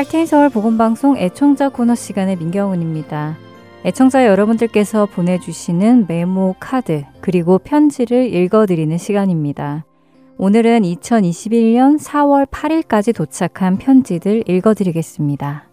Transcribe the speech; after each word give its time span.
할테인 0.00 0.24
서울 0.24 0.48
복음방송 0.48 1.18
애청자 1.18 1.68
코너 1.68 1.94
시간의 1.94 2.36
민경훈입니다. 2.36 3.36
애청자 3.84 4.24
여러분들께서 4.24 5.04
보내주시는 5.04 6.06
메모 6.08 6.54
카드 6.58 7.04
그리고 7.20 7.58
편지를 7.58 8.34
읽어드리는 8.34 8.96
시간입니다. 8.96 9.84
오늘은 10.38 10.84
2021년 10.84 12.00
4월 12.00 12.46
8일까지 12.46 13.14
도착한 13.14 13.76
편지들 13.76 14.44
읽어드리겠습니다. 14.48 15.68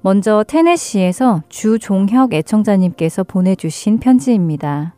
먼저 0.00 0.42
테네시에서 0.42 1.42
주종혁 1.50 2.32
애청자님께서 2.32 3.24
보내주신 3.24 3.98
편지입니다. 3.98 4.94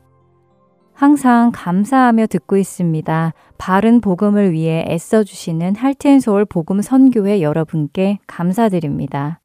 항상 0.96 1.52
감사하며 1.54 2.26
듣고 2.28 2.56
있습니다. 2.56 3.34
바른 3.58 4.00
복음을 4.00 4.52
위해 4.52 4.82
애써주시는 4.88 5.76
할텐서울 5.76 6.46
복음 6.46 6.80
선교회 6.80 7.42
여러분께 7.42 8.18
감사드립니다. 8.26 9.40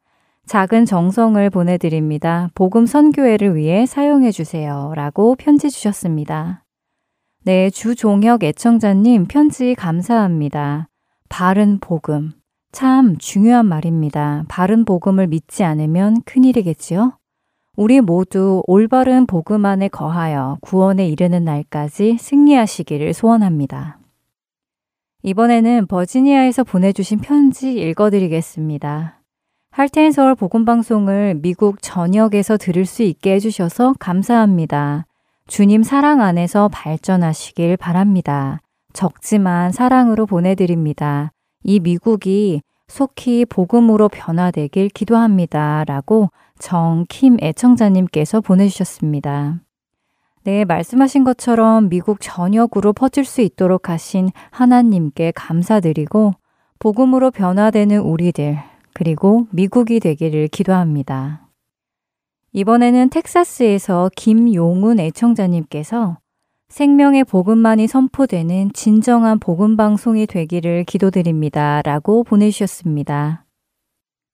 작은 0.45 0.85
정성을 0.85 1.49
보내드립니다. 1.49 2.49
복음 2.55 2.85
선교회를 2.85 3.57
위해 3.57 3.85
사용해 3.85 4.31
주세요. 4.31 4.93
라고 4.95 5.35
편지 5.35 5.69
주셨습니다. 5.69 6.63
네, 7.43 7.69
주종혁 7.69 8.45
애청자님 8.45 9.25
편지 9.25 9.75
감사합니다. 9.75 10.87
바른 11.27 11.79
복음. 11.81 12.31
참 12.71 13.17
중요한 13.17 13.65
말입니다. 13.65 14.45
바른 14.47 14.85
복음을 14.85 15.27
믿지 15.27 15.65
않으면 15.65 16.21
큰일이겠지요? 16.23 17.17
우리 17.77 18.01
모두 18.01 18.61
올바른 18.67 19.25
복음 19.25 19.65
안에 19.65 19.87
거하여 19.87 20.57
구원에 20.61 21.07
이르는 21.07 21.45
날까지 21.45 22.17
승리하시기를 22.19 23.13
소원합니다. 23.13 23.97
이번에는 25.23 25.87
버지니아에서 25.87 26.65
보내주신 26.65 27.19
편지 27.19 27.73
읽어드리겠습니다. 27.73 29.21
할테인 29.71 30.11
서울 30.11 30.35
복음방송을 30.35 31.35
미국 31.41 31.81
전역에서 31.81 32.57
들을 32.57 32.85
수 32.85 33.03
있게 33.03 33.35
해주셔서 33.35 33.95
감사합니다. 33.99 35.05
주님 35.47 35.83
사랑 35.83 36.19
안에서 36.21 36.67
발전하시길 36.67 37.77
바랍니다. 37.77 38.59
적지만 38.91 39.71
사랑으로 39.71 40.25
보내드립니다. 40.25 41.31
이 41.63 41.79
미국이 41.79 42.61
속히 42.89 43.45
복음으로 43.45 44.09
변화되길 44.09 44.89
기도합니다. 44.89 45.85
라고 45.85 46.29
정킴 46.61 47.37
애청자님께서 47.41 48.39
보내주셨습니다. 48.39 49.59
네, 50.43 50.63
말씀하신 50.65 51.23
것처럼 51.23 51.89
미국 51.89 52.19
전역으로 52.21 52.93
퍼질 52.93 53.25
수 53.25 53.41
있도록 53.41 53.89
하신 53.89 54.29
하나님께 54.51 55.33
감사드리고 55.35 56.33
복음으로 56.79 57.31
변화되는 57.31 57.99
우리들, 57.99 58.57
그리고 58.93 59.47
미국이 59.51 59.99
되기를 59.99 60.47
기도합니다. 60.47 61.47
이번에는 62.53 63.09
텍사스에서 63.09 64.09
김용훈 64.15 64.99
애청자님께서 64.99 66.17
생명의 66.69 67.23
복음만이 67.23 67.87
선포되는 67.87 68.71
진정한 68.73 69.39
복음 69.39 69.77
방송이 69.77 70.25
되기를 70.25 70.85
기도드립니다. 70.85 71.81
라고 71.83 72.23
보내주셨습니다. 72.23 73.45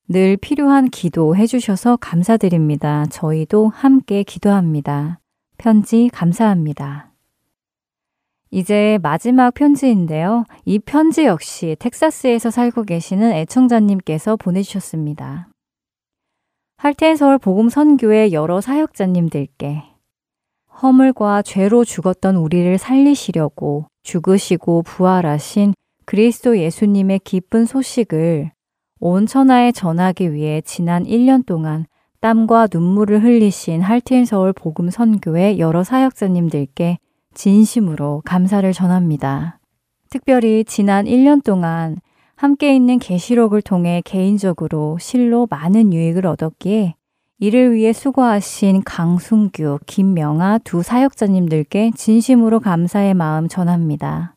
늘 0.10 0.38
필요한 0.38 0.90
기도 0.90 1.36
해 1.36 1.46
주셔서 1.46 1.98
감사드립니다. 1.98 3.06
저희도 3.08 3.68
함께 3.68 4.24
기도합니다. 4.24 5.20
편지 5.58 6.10
감사합니다. 6.14 7.12
이제 8.50 9.00
마지막 9.02 9.54
편지인데요. 9.54 10.46
이 10.64 10.80
편지 10.80 11.26
역시 11.26 11.76
텍사스에서 11.80 12.52
살고 12.52 12.84
계시는 12.84 13.34
애청자님께서 13.34 14.38
보내주셨습니다. 14.38 15.50
할텐 16.78 17.18
서울 17.18 17.38
복음 17.38 17.68
선교의 17.68 18.32
여러 18.32 18.62
사역자님들께 18.62 19.84
허물과 20.82 21.42
죄로 21.42 21.84
죽었던 21.84 22.38
우리를 22.38 22.78
살리시려고 22.78 23.88
죽으시고 24.04 24.84
부활하신 24.84 25.74
그리스도 26.06 26.58
예수님의 26.58 27.20
기쁜 27.26 27.66
소식을 27.66 28.52
온 29.00 29.28
천하에 29.28 29.72
전하기 29.72 30.34
위해 30.34 30.62
지난 30.62 31.04
1년 31.06 31.46
동안 31.46 31.86
땀과 32.20 32.68
눈물을 32.74 33.24
흘리신 33.24 33.82
할틴 33.82 34.26
서울 34.26 34.54
복음 34.54 34.90
선교의 34.90 35.60
여러 35.60 35.84
사역자님들께 35.84 36.98
진심으로 37.36 38.24
감사를 38.26 38.72
전합니다. 38.74 39.60
특별히 40.10 40.64
지난 40.66 41.06
1년 41.06 41.44
동안 41.44 41.98
함께 42.36 42.76
있는 42.76 42.98
계시록을 42.98 43.62
통해 43.62 44.02
개인적으로 44.04 44.98
실로 45.00 45.48
많은 45.50 45.94
유익을 45.94 46.26
얻었기에 46.26 46.96
이를 47.40 47.74
위해 47.74 47.94
수고하신 47.94 48.82
강순규, 48.84 49.80
김명아 49.86 50.60
두 50.64 50.82
사역자님들께 50.82 51.92
진심으로 51.96 52.60
감사의 52.60 53.14
마음 53.14 53.48
전합니다. 53.48 54.36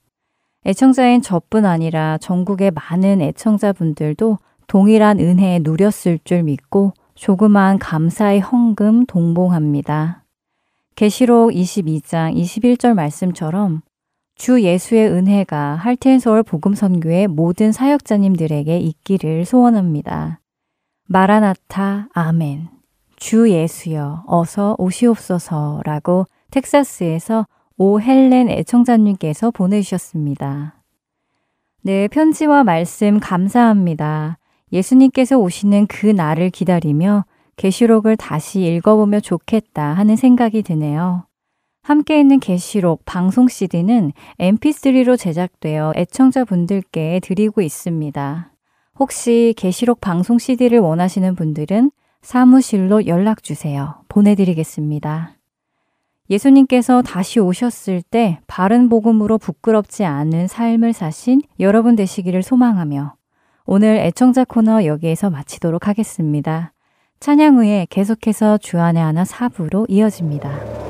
애청자인 0.67 1.23
저뿐 1.23 1.65
아니라 1.65 2.19
전국의 2.19 2.73
많은 2.73 3.23
애청자분들도 3.23 4.39
동일한 4.71 5.19
은혜에 5.19 5.59
누렸을 5.65 6.21
줄 6.23 6.45
믿고 6.45 6.93
조그만 7.17 7.81
감사의 7.81 8.39
헌금 8.39 9.07
동봉합니다. 9.07 10.23
계시록 10.95 11.51
22장 11.51 12.37
21절 12.37 12.95
말씀처럼 12.95 13.83
주 14.37 14.63
예수의 14.63 15.09
은혜가 15.09 15.75
할텐서울 15.75 16.45
복음 16.45 16.77
선교의 16.77 17.27
모든 17.27 17.73
사역자님들에게 17.73 18.79
있기를 18.79 19.45
소원합니다. 19.45 20.39
마라나타 21.09 22.07
아멘. 22.15 22.69
주 23.17 23.51
예수여 23.51 24.23
어서 24.29 24.77
오시옵소서라고 24.79 26.27
텍사스에서 26.53 27.45
오 27.77 27.99
헬렌 28.01 28.49
애청자님께서 28.49 29.51
보내주셨습니다. 29.51 30.77
네, 31.83 32.07
편지와 32.07 32.63
말씀 32.63 33.19
감사합니다. 33.19 34.37
예수님께서 34.73 35.39
오시는 35.39 35.87
그 35.87 36.07
날을 36.07 36.51
기다리며 36.51 37.25
계시록을 37.57 38.17
다시 38.17 38.63
읽어보면 38.63 39.23
좋겠다 39.23 39.93
하는 39.93 40.17
생각이 40.17 40.63
드네요. 40.63 41.27
함께 41.83 42.21
있는 42.21 42.41
게시록 42.41 43.05
방송 43.05 43.49
CD는 43.49 44.13
mp3로 44.39 45.19
제작되어 45.19 45.95
애청자분들께 45.97 47.21
드리고 47.23 47.63
있습니다. 47.63 48.53
혹시 48.99 49.55
게시록 49.57 50.01
방송 50.01 50.39
CD를 50.39 50.79
원하시는 50.79 51.35
분들은 51.35 51.91
사무실로 52.23 53.07
연락 53.07 53.43
주세요. 53.43 54.03
보내드리겠습니다. 54.09 55.35
예수님께서 56.29 57.03
다시 57.03 57.41
오셨을 57.41 58.03
때 58.03 58.41
바른 58.47 58.89
복음으로 58.89 59.39
부끄럽지 59.39 60.05
않은 60.05 60.47
삶을 60.47 60.93
사신 60.93 61.41
여러분 61.59 61.97
되시기를 61.97 62.43
소망하며 62.43 63.15
오늘 63.73 63.99
애청자 63.99 64.45
코너 64.45 64.85
여기에서 64.85 65.31
마치도록 65.31 65.87
하겠습니다. 65.87 66.73
찬양 67.21 67.55
후에 67.55 67.87
계속해서 67.89 68.59
주안의 68.59 69.01
하나 69.01 69.25
사부로 69.25 69.87
이어집니다. 69.89 70.90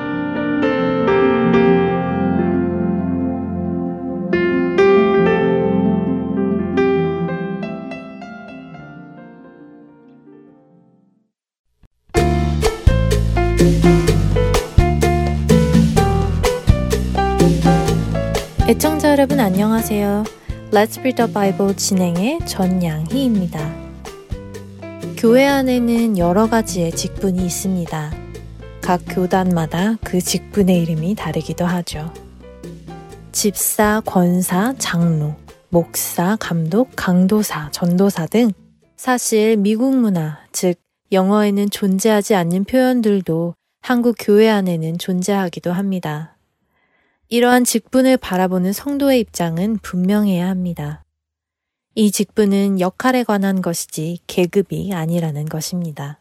애청자 18.71 19.11
여러분 19.11 19.41
안녕하세요. 19.41 20.23
Let's 20.71 20.97
Read 20.99 21.17
the 21.17 21.33
Bible 21.33 21.75
진행의 21.75 22.39
전양희입니다. 22.47 23.59
교회 25.17 25.45
안에는 25.45 26.17
여러 26.17 26.47
가지의 26.47 26.93
직분이 26.93 27.45
있습니다. 27.45 28.13
각 28.79 29.01
교단마다 29.09 29.97
그 30.05 30.21
직분의 30.21 30.83
이름이 30.83 31.15
다르기도 31.15 31.65
하죠. 31.65 32.13
집사, 33.33 34.01
권사, 34.05 34.73
장로, 34.77 35.35
목사, 35.67 36.37
감독, 36.39 36.91
강도사, 36.95 37.69
전도사 37.71 38.27
등 38.27 38.51
사실 38.95 39.57
미국 39.57 39.93
문화, 39.97 40.39
즉 40.53 40.75
영어에는 41.11 41.71
존재하지 41.71 42.35
않는 42.35 42.63
표현들도 42.63 43.53
한국 43.81 44.15
교회 44.17 44.47
안에는 44.47 44.97
존재하기도 44.97 45.73
합니다. 45.73 46.30
이러한 47.33 47.63
직분을 47.63 48.17
바라보는 48.17 48.73
성도의 48.73 49.21
입장은 49.21 49.77
분명해야 49.77 50.49
합니다. 50.49 51.05
이 51.95 52.11
직분은 52.11 52.81
역할에 52.81 53.23
관한 53.23 53.61
것이지 53.61 54.19
계급이 54.27 54.91
아니라는 54.93 55.45
것입니다. 55.45 56.19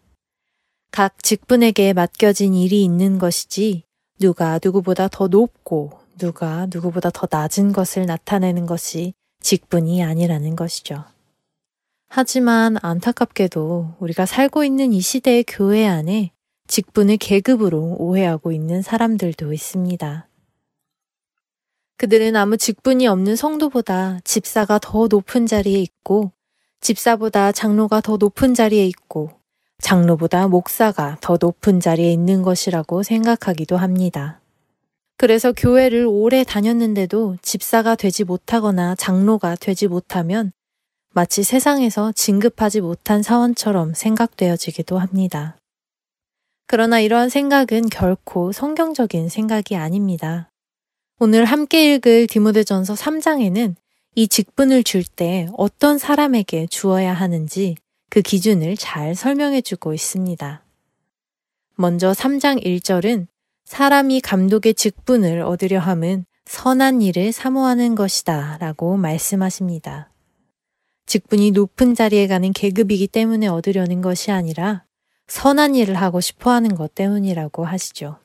각 0.92 1.20
직분에게 1.20 1.94
맡겨진 1.94 2.54
일이 2.54 2.84
있는 2.84 3.18
것이지 3.18 3.82
누가 4.20 4.60
누구보다 4.62 5.08
더 5.08 5.26
높고 5.26 5.98
누가 6.16 6.68
누구보다 6.72 7.10
더 7.10 7.26
낮은 7.28 7.72
것을 7.72 8.06
나타내는 8.06 8.66
것이 8.66 9.12
직분이 9.42 10.04
아니라는 10.04 10.54
것이죠. 10.54 11.02
하지만 12.08 12.76
안타깝게도 12.82 13.96
우리가 13.98 14.26
살고 14.26 14.62
있는 14.62 14.92
이 14.92 15.00
시대의 15.00 15.42
교회 15.48 15.88
안에 15.88 16.30
직분을 16.68 17.16
계급으로 17.16 17.96
오해하고 17.98 18.52
있는 18.52 18.80
사람들도 18.80 19.52
있습니다. 19.52 20.29
그들은 22.00 22.34
아무 22.34 22.56
직분이 22.56 23.06
없는 23.06 23.36
성도보다 23.36 24.20
집사가 24.24 24.78
더 24.78 25.06
높은 25.06 25.44
자리에 25.44 25.78
있고, 25.80 26.32
집사보다 26.80 27.52
장로가 27.52 28.00
더 28.00 28.16
높은 28.16 28.54
자리에 28.54 28.86
있고, 28.86 29.32
장로보다 29.82 30.48
목사가 30.48 31.18
더 31.20 31.36
높은 31.38 31.78
자리에 31.78 32.10
있는 32.10 32.40
것이라고 32.40 33.02
생각하기도 33.02 33.76
합니다. 33.76 34.40
그래서 35.18 35.52
교회를 35.52 36.06
오래 36.08 36.42
다녔는데도 36.42 37.36
집사가 37.42 37.96
되지 37.96 38.24
못하거나 38.24 38.94
장로가 38.94 39.56
되지 39.56 39.86
못하면 39.86 40.52
마치 41.12 41.42
세상에서 41.42 42.12
진급하지 42.12 42.80
못한 42.80 43.22
사원처럼 43.22 43.92
생각되어지기도 43.92 44.96
합니다. 44.96 45.58
그러나 46.66 46.98
이러한 46.98 47.28
생각은 47.28 47.90
결코 47.90 48.52
성경적인 48.52 49.28
생각이 49.28 49.76
아닙니다. 49.76 50.49
오늘 51.22 51.44
함께 51.44 51.96
읽을 51.96 52.26
디모데전서 52.28 52.94
3장에는 52.94 53.74
이 54.14 54.26
직분을 54.26 54.82
줄 54.82 55.04
때 55.04 55.48
어떤 55.52 55.98
사람에게 55.98 56.66
주어야 56.68 57.12
하는지 57.12 57.76
그 58.08 58.22
기준을 58.22 58.78
잘 58.78 59.14
설명해 59.14 59.60
주고 59.60 59.92
있습니다. 59.92 60.64
먼저 61.76 62.12
3장 62.12 62.64
1절은 62.64 63.26
사람이 63.66 64.22
감독의 64.22 64.72
직분을 64.72 65.42
얻으려 65.42 65.78
함은 65.78 66.24
선한 66.46 67.02
일을 67.02 67.32
사모하는 67.32 67.96
것이다 67.96 68.56
라고 68.58 68.96
말씀하십니다. 68.96 70.10
직분이 71.04 71.50
높은 71.50 71.94
자리에 71.94 72.28
가는 72.28 72.50
계급이기 72.50 73.08
때문에 73.08 73.46
얻으려는 73.46 74.00
것이 74.00 74.30
아니라 74.30 74.86
선한 75.26 75.74
일을 75.74 75.96
하고 75.96 76.22
싶어 76.22 76.50
하는 76.50 76.74
것 76.74 76.94
때문이라고 76.94 77.66
하시죠. 77.66 78.16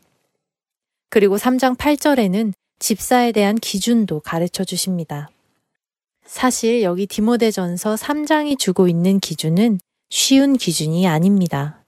그리고 1.10 1.36
3장 1.36 1.76
8절에는 1.78 2.54
집사에 2.80 3.32
대한 3.32 3.56
기준도 3.56 4.20
가르쳐 4.22 4.64
주십니다. 4.64 5.30
사실 6.26 6.82
여기 6.84 7.08
디모데전서 7.08 7.96
3장이 7.96 8.58
주고 8.60 8.88
있는 8.88 9.20
기준은 9.20 9.80
쉬운 10.10 10.58
기준이 10.58 11.08
아닙니다. 11.08 11.84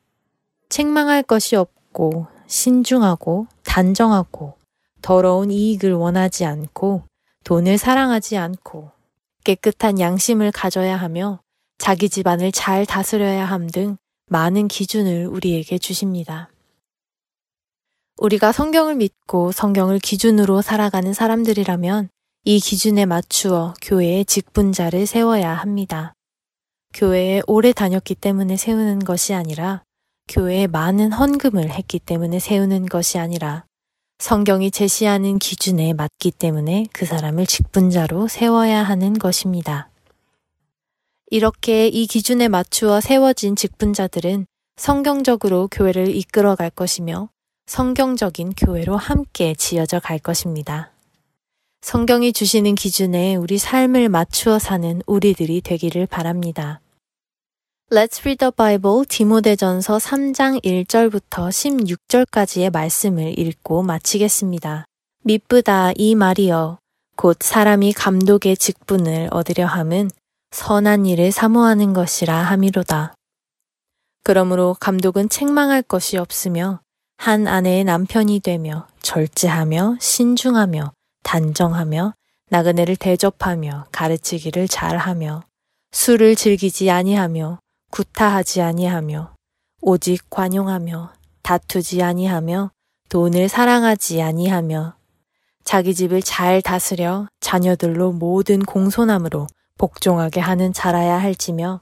책망할 0.70 1.24
것이 1.24 1.56
없고 1.56 2.28
신중하고 2.48 3.48
단정하고 3.64 4.54
더러운 5.02 5.52
이익을 5.52 5.94
원하지 5.94 6.46
않고 6.46 7.04
돈을 7.44 7.78
사랑하지 7.78 8.38
않고 8.38 8.92
깨끗한 9.44 10.00
양심을 10.00 10.52
가져야 10.52 10.98
하며 10.98 11.40
자기 11.78 12.10
집안을 12.10 12.52
잘 12.52 12.86
다스려야 12.86 13.46
함 13.46 13.68
등 13.68 13.98
많은 14.30 14.68
기준을 14.68 15.28
우리에게 15.28 15.78
주십니다. 15.78 16.50
우리가 18.18 18.52
성경을 18.52 18.96
믿고 18.96 19.52
성경을 19.52 20.00
기준으로 20.00 20.62
살아가는 20.62 21.14
사람들이라면 21.14 22.10
이 22.46 22.60
기준에 22.60 23.06
맞추어 23.06 23.76
교회의 23.82 24.26
직분자를 24.26 25.06
세워야 25.06 25.54
합니다. 25.54 26.14
교회에 26.94 27.42
오래 27.46 27.74
다녔기 27.74 28.16
때문에 28.16 28.58
세우는 28.58 29.00
것이 29.00 29.34
아니라 29.34 29.84
교회에 30.28 30.66
많은 30.68 31.12
헌금을 31.12 31.70
했기 31.70 32.00
때문에 32.00 32.40
세우는 32.40 32.88
것이 32.88 33.20
아니라 33.20 33.66
성경이 34.18 34.72
제시하는 34.72 35.38
기준에 35.38 35.94
맞기 35.94 36.32
때문에 36.32 36.88
그 36.92 37.06
사람을 37.06 37.46
직분자로 37.46 38.28
세워야 38.28 38.82
하는 38.82 39.14
것입니다. 39.14 39.90
이렇게 41.30 41.88
이 41.88 42.08
기준에 42.08 42.48
맞추어 42.48 43.00
세워진 43.00 43.56
직분자들은 43.56 44.48
성경적으로 44.78 45.68
교회를 45.68 46.16
이끌어 46.16 46.56
갈 46.56 46.72
것이며 46.72 47.30
성경적인 47.68 48.54
교회로 48.54 48.96
함께 48.96 49.54
지어져 49.54 50.00
갈 50.00 50.20
것입니다. 50.20 50.92
성경이 51.82 52.32
주시는 52.32 52.76
기준에 52.76 53.36
우리 53.36 53.58
삶을 53.58 54.08
맞추어 54.08 54.58
사는 54.58 55.02
우리들이 55.06 55.60
되기를 55.62 56.08
바랍니다. 56.08 56.80
Let's 57.92 58.22
read 58.22 58.38
the 58.38 58.52
Bible 58.56 59.06
디모데전서 59.08 59.98
3장 59.98 60.64
1절부터 60.64 61.50
16절까지의 61.50 62.72
말씀을 62.72 63.38
읽고 63.38 63.84
마치겠습니다. 63.84 64.86
미쁘다 65.24 65.92
이 65.96 66.16
말이여 66.16 66.80
곧 67.18 67.38
사람이 67.42 67.94
감독의 67.94 68.56
직분을 68.56 69.28
얻으려 69.32 69.66
함은 69.66 70.10
선한 70.52 71.06
일을 71.06 71.34
사모하는 71.34 71.92
것이라 71.92 72.34
함이로다. 72.34 73.14
그러므로 74.24 74.76
감독은 74.80 75.28
책망할 75.28 75.82
것이 75.82 76.18
없으며 76.18 76.80
한 77.18 77.48
아내의 77.48 77.84
남편이 77.84 78.40
되며 78.40 78.88
절제하며 79.02 79.98
신중하며 80.00 80.94
단정하며 81.24 82.14
나그네를 82.50 82.96
대접하며 82.96 83.88
가르치기를 83.92 84.68
잘하며 84.68 85.44
술을 85.92 86.36
즐기지 86.36 86.90
아니하며 86.90 87.60
구타하지 87.92 88.62
아니하며 88.62 89.34
오직 89.82 90.30
관용하며 90.30 91.14
다투지 91.42 92.04
아니하며 92.04 92.72
돈을 93.10 93.50
사랑하지 93.50 94.22
아니하며 94.22 94.96
자기 95.64 95.94
집을 95.94 96.22
잘 96.22 96.62
다스려 96.62 97.28
자녀들로 97.42 98.14
모든 98.14 98.60
공손함으로 98.60 99.48
복종하게 99.78 100.40
하는 100.40 100.72
자라야 100.72 101.18
할지며 101.18 101.82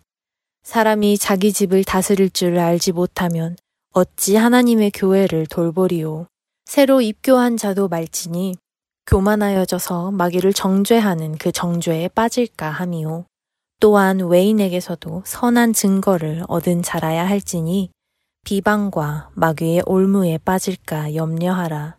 사람이 0.63 1.19
자기 1.19 1.53
집을 1.53 1.83
다스릴 1.83 2.31
줄 2.31 2.57
알지 2.57 2.93
못하면 2.93 3.55
어찌 3.97 4.35
하나님의 4.35 4.91
교회를 4.91 5.45
돌보리요. 5.45 6.27
새로 6.65 6.99
입교한 6.99 7.55
자도 7.55 7.87
말지니 7.87 8.57
교만하여져서 9.07 10.11
마귀를 10.11 10.51
정죄하는 10.51 11.37
그 11.37 11.53
정죄에 11.53 12.09
빠질까 12.09 12.69
함이요. 12.71 13.25
또한 13.79 14.19
외인에게서도 14.19 15.23
선한 15.25 15.71
증거를 15.71 16.43
얻은 16.49 16.83
자라야 16.83 17.25
할지니 17.25 17.89
비방과 18.43 19.29
마귀의 19.33 19.83
올무에 19.85 20.39
빠질까 20.39 21.15
염려하라. 21.15 21.95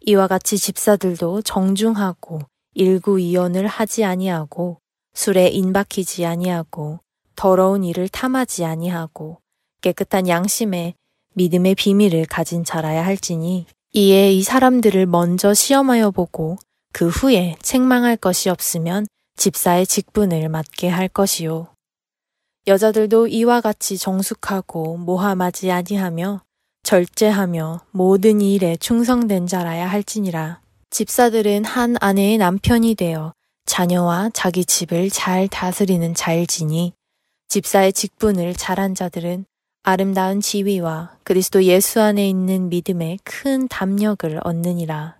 이와 0.00 0.26
같이 0.26 0.58
집사들도 0.58 1.40
정중하고 1.40 2.40
일구이연을 2.74 3.66
하지 3.68 4.04
아니하고 4.04 4.76
술에 5.14 5.48
인박히지 5.48 6.26
아니하고 6.26 7.00
더러운 7.36 7.84
일을 7.84 8.10
탐하지 8.10 8.66
아니하고 8.66 9.38
깨끗한 9.80 10.28
양심에 10.28 10.94
믿음의 11.34 11.74
비밀을 11.74 12.26
가진 12.26 12.64
자라야 12.64 13.04
할지니 13.04 13.66
이에 13.92 14.32
이 14.32 14.42
사람들을 14.42 15.06
먼저 15.06 15.54
시험하여 15.54 16.10
보고 16.10 16.56
그 16.92 17.08
후에 17.08 17.56
책망할 17.62 18.16
것이 18.16 18.48
없으면 18.48 19.06
집사의 19.36 19.86
직분을 19.86 20.48
맡게 20.48 20.88
할 20.88 21.08
것이요. 21.08 21.68
여자들도 22.66 23.28
이와 23.28 23.60
같이 23.60 23.96
정숙하고 23.96 24.98
모함하지 24.98 25.70
아니하며 25.70 26.42
절제하며 26.82 27.80
모든 27.90 28.40
일에 28.40 28.76
충성된 28.76 29.46
자라야 29.46 29.86
할지니라. 29.86 30.60
집사들은 30.90 31.64
한 31.64 31.96
아내의 32.00 32.38
남편이 32.38 32.96
되어 32.96 33.32
자녀와 33.66 34.30
자기 34.34 34.64
집을 34.64 35.10
잘 35.10 35.48
다스리는 35.48 36.14
자일지니 36.14 36.92
집사의 37.48 37.92
직분을 37.92 38.54
잘한 38.54 38.94
자들은 38.94 39.46
아름다운 39.82 40.40
지위와 40.40 41.16
그리스도 41.24 41.64
예수 41.64 42.00
안에 42.00 42.28
있는 42.28 42.68
믿음에 42.68 43.16
큰 43.24 43.66
담력을 43.66 44.38
얻느니라. 44.44 45.18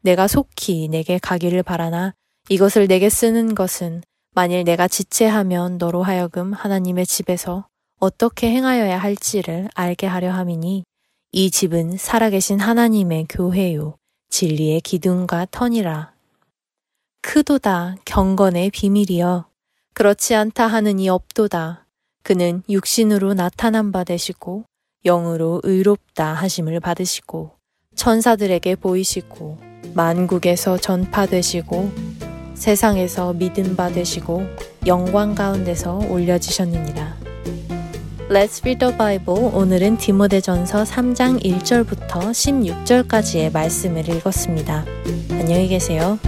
내가 0.00 0.26
속히 0.28 0.88
내게 0.88 1.18
가기를 1.18 1.62
바라나 1.62 2.14
이것을 2.48 2.86
내게 2.86 3.10
쓰는 3.10 3.54
것은 3.54 4.02
만일 4.34 4.64
내가 4.64 4.88
지체하면 4.88 5.78
너로 5.78 6.02
하여금 6.02 6.52
하나님의 6.52 7.06
집에서 7.06 7.66
어떻게 7.98 8.50
행하여야 8.50 8.98
할지를 8.98 9.68
알게 9.74 10.06
하려 10.06 10.32
함이니 10.32 10.84
이 11.32 11.50
집은 11.50 11.96
살아계신 11.96 12.60
하나님의 12.60 13.26
교회요 13.28 13.96
진리의 14.30 14.80
기둥과 14.80 15.48
터니라. 15.50 16.14
크도다 17.20 17.96
경건의 18.04 18.70
비밀이여 18.70 19.48
그렇지 19.94 20.34
않다 20.34 20.66
하느니 20.66 21.08
없도다 21.08 21.85
그는 22.26 22.64
육신으로 22.68 23.34
나타난 23.34 23.92
바 23.92 24.02
되시고 24.02 24.64
영으로 25.04 25.60
의롭다 25.62 26.32
하심을 26.32 26.80
받으시고 26.80 27.52
천사들에게 27.94 28.74
보이시고 28.74 29.58
만국에서 29.94 30.76
전파되시고 30.76 31.92
세상에서 32.54 33.32
믿음 33.34 33.76
받으시고 33.76 34.42
영광 34.86 35.36
가운데서 35.36 35.98
올려지셨느니라. 36.10 37.16
Let's 38.28 38.60
read 38.62 38.80
the 38.80 38.96
Bible. 38.96 39.44
오늘은 39.54 39.98
디모데전서 39.98 40.82
3장 40.82 41.40
1절부터 41.44 42.32
16절까지의 42.32 43.52
말씀을 43.52 44.08
읽었습니다. 44.08 44.84
안녕히 45.30 45.68
계세요. 45.68 46.18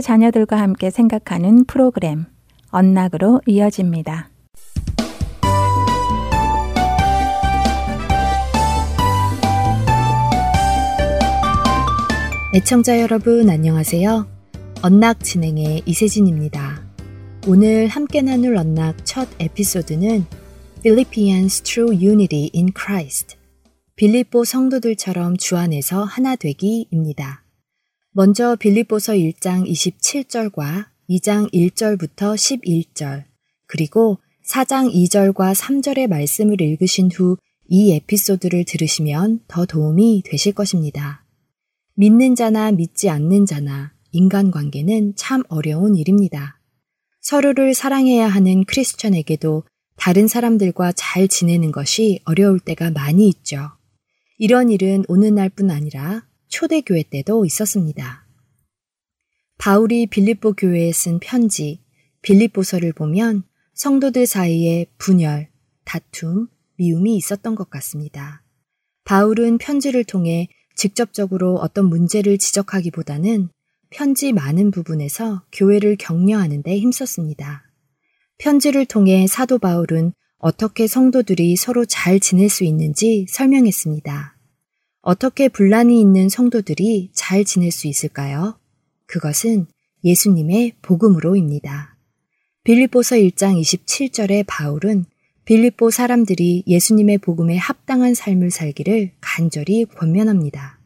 자녀들과 0.00 0.56
함께 0.56 0.90
생각하는 0.90 1.64
프로그램 1.64 2.26
언락으로 2.70 3.40
이어집니다. 3.46 4.30
애청자 12.54 13.00
여러분 13.00 13.50
안녕하세요. 13.50 14.28
언락 14.82 15.24
진행의 15.24 15.82
이세진입니다. 15.86 16.84
오늘 17.46 17.88
함께 17.88 18.22
나눌 18.22 18.56
언락 18.56 19.04
첫 19.04 19.28
에피소드는 19.40 20.24
Philippians 20.82 21.62
True 21.62 22.06
Unity 22.06 22.50
in 22.54 22.68
Christ 22.76 23.36
빌립보 23.96 24.44
성도들처럼 24.44 25.36
주 25.36 25.56
안에서 25.56 26.04
하나 26.04 26.36
되기입니다. 26.36 27.43
먼저 28.14 28.56
빌립보서 28.56 29.12
1장 29.12 29.68
27절과 29.68 30.86
2장 31.10 31.52
1절부터 31.52 32.34
11절, 32.34 33.24
그리고 33.66 34.18
4장 34.48 34.90
2절과 34.92 35.54
3절의 35.54 36.08
말씀을 36.08 36.60
읽으신 36.60 37.10
후 37.12 37.36
이 37.66 37.92
에피소드를 37.92 38.64
들으시면 38.64 39.40
더 39.48 39.64
도움이 39.64 40.22
되실 40.26 40.52
것입니다. 40.52 41.24
믿는 41.94 42.34
자나 42.34 42.72
믿지 42.72 43.08
않는 43.08 43.46
자나 43.46 43.92
인간관계는 44.12 45.14
참 45.16 45.42
어려운 45.48 45.96
일입니다. 45.96 46.60
서로를 47.20 47.74
사랑해야 47.74 48.28
하는 48.28 48.64
크리스천에게도 48.64 49.64
다른 49.96 50.28
사람들과 50.28 50.92
잘 50.92 51.26
지내는 51.26 51.72
것이 51.72 52.20
어려울 52.24 52.60
때가 52.60 52.90
많이 52.90 53.28
있죠. 53.28 53.70
이런 54.38 54.70
일은 54.70 55.04
오는 55.08 55.34
날뿐 55.34 55.70
아니라 55.70 56.26
초대교회 56.54 57.02
때도 57.10 57.44
있었습니다. 57.44 58.24
바울이 59.58 60.06
빌립보 60.06 60.52
교회에 60.52 60.92
쓴 60.92 61.18
편지, 61.18 61.80
빌립보서를 62.22 62.92
보면 62.92 63.42
성도들 63.74 64.26
사이에 64.26 64.86
분열, 64.96 65.48
다툼, 65.84 66.46
미움이 66.76 67.16
있었던 67.16 67.56
것 67.56 67.70
같습니다. 67.70 68.44
바울은 69.02 69.58
편지를 69.58 70.04
통해 70.04 70.46
직접적으로 70.76 71.56
어떤 71.56 71.86
문제를 71.86 72.38
지적하기보다는 72.38 73.48
편지 73.90 74.32
많은 74.32 74.70
부분에서 74.70 75.42
교회를 75.50 75.96
격려하는 75.96 76.62
데 76.62 76.78
힘썼습니다. 76.78 77.64
편지를 78.38 78.86
통해 78.86 79.26
사도 79.26 79.58
바울은 79.58 80.12
어떻게 80.38 80.86
성도들이 80.86 81.56
서로 81.56 81.84
잘 81.84 82.20
지낼 82.20 82.48
수 82.48 82.62
있는지 82.62 83.26
설명했습니다. 83.28 84.33
어떻게 85.06 85.50
분란이 85.50 86.00
있는 86.00 86.30
성도들이 86.30 87.10
잘 87.12 87.44
지낼 87.44 87.70
수 87.70 87.88
있을까요? 87.88 88.58
그것은 89.04 89.66
예수님의 90.02 90.76
복음으로입니다. 90.80 91.98
빌립보서 92.64 93.16
1장 93.16 93.60
27절에 93.60 94.44
바울은 94.46 95.04
빌립보 95.44 95.90
사람들이 95.90 96.64
예수님의 96.66 97.18
복음에 97.18 97.58
합당한 97.58 98.14
삶을 98.14 98.50
살기를 98.50 99.12
간절히 99.20 99.84
권면합니다. 99.84 100.80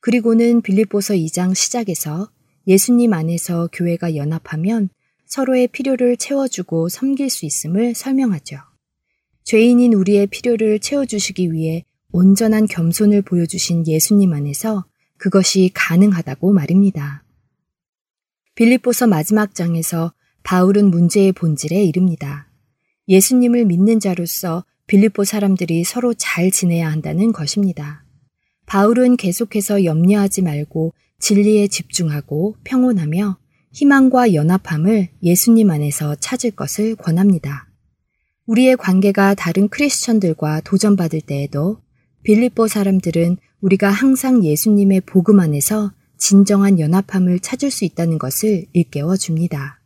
그리고는 0.00 0.62
빌립보서 0.62 1.12
2장 1.12 1.54
시작에서 1.54 2.30
예수님 2.66 3.12
안에서 3.12 3.68
교회가 3.74 4.16
연합하면 4.16 4.88
서로의 5.26 5.68
필요를 5.68 6.16
채워주고 6.16 6.88
섬길 6.88 7.28
수 7.28 7.44
있음을 7.44 7.94
설명하죠. 7.94 8.56
죄인인 9.44 9.92
우리의 9.92 10.28
필요를 10.28 10.78
채워주시기 10.78 11.52
위해 11.52 11.84
온전한 12.12 12.66
겸손을 12.66 13.22
보여주신 13.22 13.86
예수님 13.86 14.32
안에서 14.32 14.84
그것이 15.16 15.70
가능하다고 15.74 16.52
말입니다. 16.52 17.22
빌립보서 18.54 19.06
마지막 19.06 19.54
장에서 19.54 20.12
바울은 20.42 20.90
문제의 20.90 21.32
본질에 21.32 21.84
이릅니다. 21.84 22.48
예수님을 23.08 23.64
믿는 23.64 24.00
자로서 24.00 24.64
빌립보 24.86 25.24
사람들이 25.24 25.84
서로 25.84 26.14
잘 26.14 26.50
지내야 26.50 26.90
한다는 26.90 27.32
것입니다. 27.32 28.04
바울은 28.66 29.16
계속해서 29.16 29.84
염려하지 29.84 30.42
말고 30.42 30.94
진리에 31.20 31.68
집중하고 31.68 32.56
평온하며 32.64 33.38
희망과 33.72 34.34
연합함을 34.34 35.10
예수님 35.22 35.70
안에서 35.70 36.16
찾을 36.16 36.52
것을 36.52 36.96
권합니다. 36.96 37.68
우리의 38.46 38.76
관계가 38.76 39.34
다른 39.34 39.68
크리스천들과 39.68 40.62
도전받을 40.62 41.20
때에도 41.20 41.80
빌립보 42.22 42.68
사람들은 42.68 43.38
우리가 43.62 43.90
항상 43.90 44.44
예수님의 44.44 45.02
복음 45.02 45.40
안에서 45.40 45.92
진정한 46.18 46.78
연합함을 46.78 47.40
찾을 47.40 47.70
수 47.70 47.86
있다는 47.86 48.18
것을 48.18 48.66
일깨워 48.74 49.16
줍니다. 49.16 49.80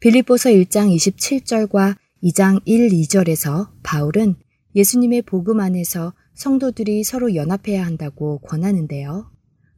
빌립보서 0.00 0.50
1장 0.50 0.94
27절과 0.94 1.96
2장 2.24 2.60
1, 2.64 2.88
2절에서 2.88 3.70
바울은 3.84 4.34
예수님의 4.74 5.22
복음 5.22 5.60
안에서 5.60 6.14
성도들이 6.34 7.04
서로 7.04 7.36
연합해야 7.36 7.86
한다고 7.86 8.40
권하는데요. 8.40 9.30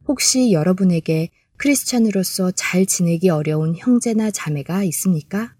혹시 0.07 0.51
여러분에게 0.51 1.29
크리스찬으로서 1.57 2.51
잘 2.51 2.87
지내기 2.87 3.29
어려운 3.29 3.75
형제나 3.75 4.31
자매가 4.31 4.83
있습니까? 4.85 5.55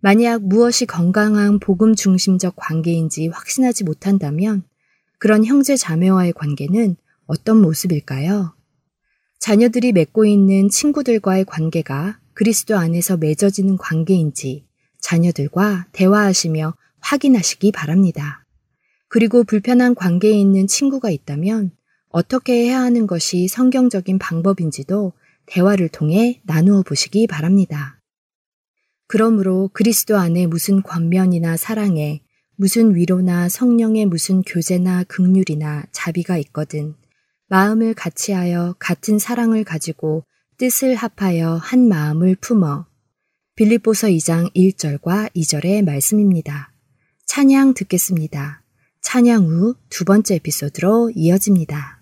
만약 0.00 0.42
무엇이 0.42 0.84
건강한 0.84 1.58
복음 1.58 1.94
중심적 1.94 2.54
관계인지 2.56 3.28
확신하지 3.28 3.84
못한다면 3.84 4.64
그런 5.18 5.44
형제 5.44 5.76
자매와의 5.76 6.32
관계는 6.32 6.96
어떤 7.26 7.60
모습일까요? 7.62 8.54
자녀들이 9.38 9.92
맺고 9.92 10.26
있는 10.26 10.68
친구들과의 10.68 11.44
관계가 11.44 12.18
그리스도 12.34 12.76
안에서 12.76 13.16
맺어지는 13.16 13.76
관계인지 13.78 14.66
자녀들과 15.00 15.86
대화하시며 15.92 16.74
확인하시기 17.00 17.72
바랍니다. 17.72 18.44
그리고 19.08 19.44
불편한 19.44 19.94
관계에 19.94 20.32
있는 20.32 20.66
친구가 20.66 21.10
있다면 21.10 21.70
어떻게 22.08 22.64
해야 22.64 22.80
하는 22.80 23.06
것이 23.06 23.48
성경적인 23.48 24.18
방법인지도 24.18 25.12
대화를 25.46 25.88
통해 25.88 26.40
나누어 26.44 26.82
보시기 26.82 27.26
바랍니다. 27.26 28.00
그러므로 29.06 29.70
그리스도 29.72 30.16
안에 30.16 30.46
무슨 30.46 30.82
권면이나 30.82 31.56
사랑에 31.56 32.20
무슨 32.56 32.94
위로나 32.94 33.48
성령의 33.48 34.06
무슨 34.06 34.42
교제나 34.42 35.04
극률이나 35.04 35.84
자비가 35.92 36.38
있거든 36.38 36.94
마음을 37.48 37.94
같이하여 37.94 38.74
같은 38.78 39.18
사랑을 39.18 39.62
가지고 39.62 40.24
뜻을 40.58 40.94
합하여 40.94 41.56
한 41.56 41.86
마음을 41.86 42.34
품어 42.36 42.86
빌립보서 43.56 44.08
2장 44.08 44.52
1절과 44.54 45.32
2절의 45.34 45.84
말씀입니다. 45.84 46.72
찬양 47.26 47.74
듣겠습니다. 47.74 48.62
찬양 49.02 49.46
후 49.46 49.74
두 49.88 50.04
번째 50.04 50.36
에피소드로 50.36 51.12
이어집니다. 51.14 51.95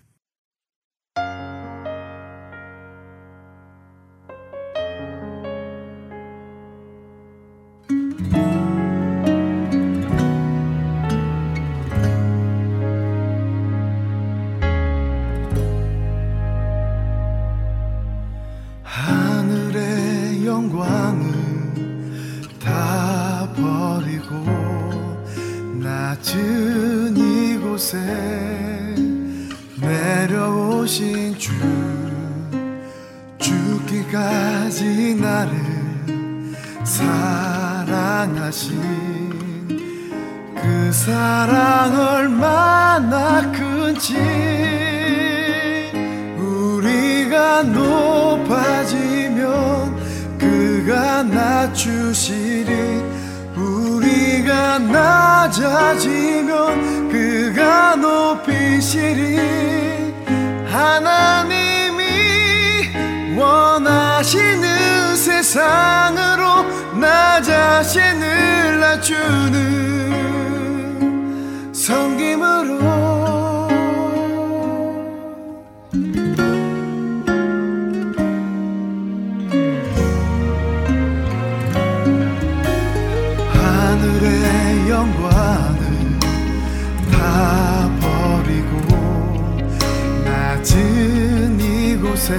곳에 92.25 92.33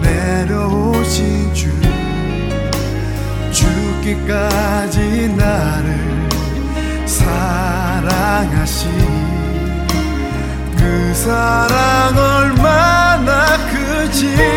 내려오신 0.00 1.52
주 1.52 1.68
죽기까지 3.52 5.28
나를 5.36 6.28
사랑하신 7.04 8.90
그 10.78 11.12
사랑 11.14 12.16
얼마나 12.16 13.58
크지? 13.68 14.49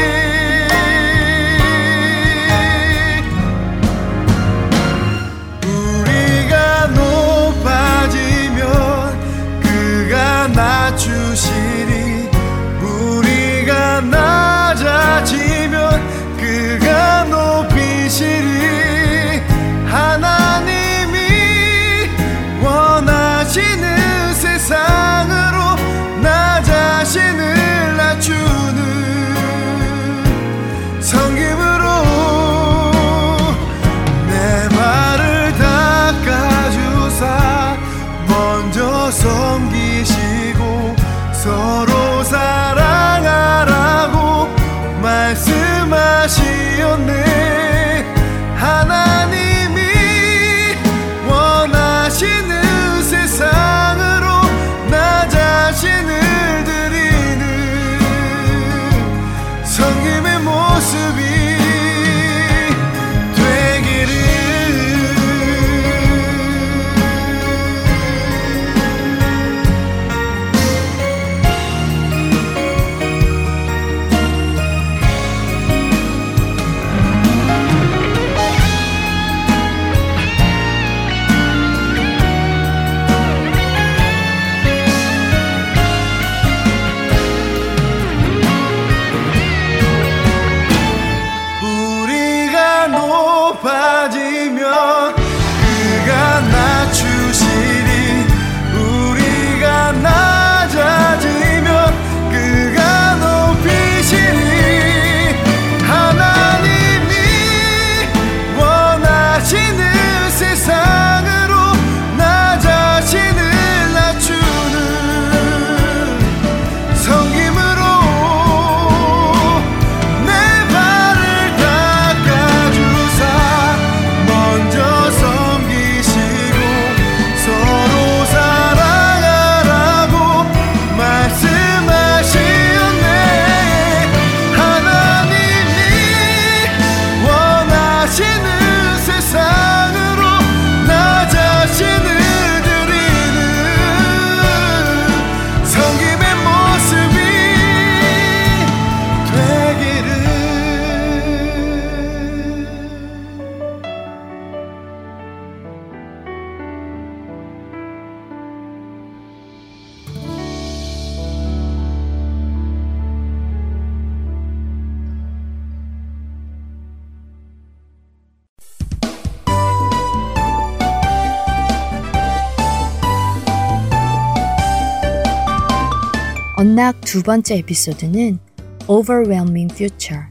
두 177.13 177.21
번째 177.21 177.57
에피소드는 177.57 178.39
Overwhelming 178.87 179.71
Future, 179.71 180.23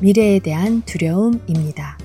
미래에 0.00 0.38
대한 0.38 0.80
두려움입니다. 0.86 1.98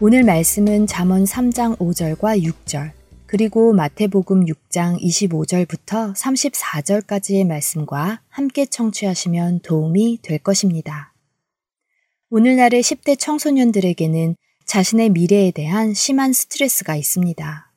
오늘 0.00 0.22
말씀은 0.22 0.86
잠언 0.86 1.24
3장 1.24 1.76
5절과 1.78 2.40
6절, 2.44 2.92
그리고 3.26 3.72
마태복음 3.72 4.44
6장 4.44 5.00
25절부터 5.02 6.14
34절까지의 6.14 7.44
말씀과 7.44 8.20
함께 8.28 8.66
청취하시면 8.66 9.62
도움이 9.64 10.20
될 10.22 10.38
것입니다. 10.38 11.12
오늘날의 12.30 12.84
10대 12.84 13.18
청소년들에게는 13.18 14.36
자신의 14.64 15.10
미래에 15.10 15.50
대한 15.50 15.92
심한 15.92 16.32
스트레스가 16.32 16.94
있습니다. 16.94 17.72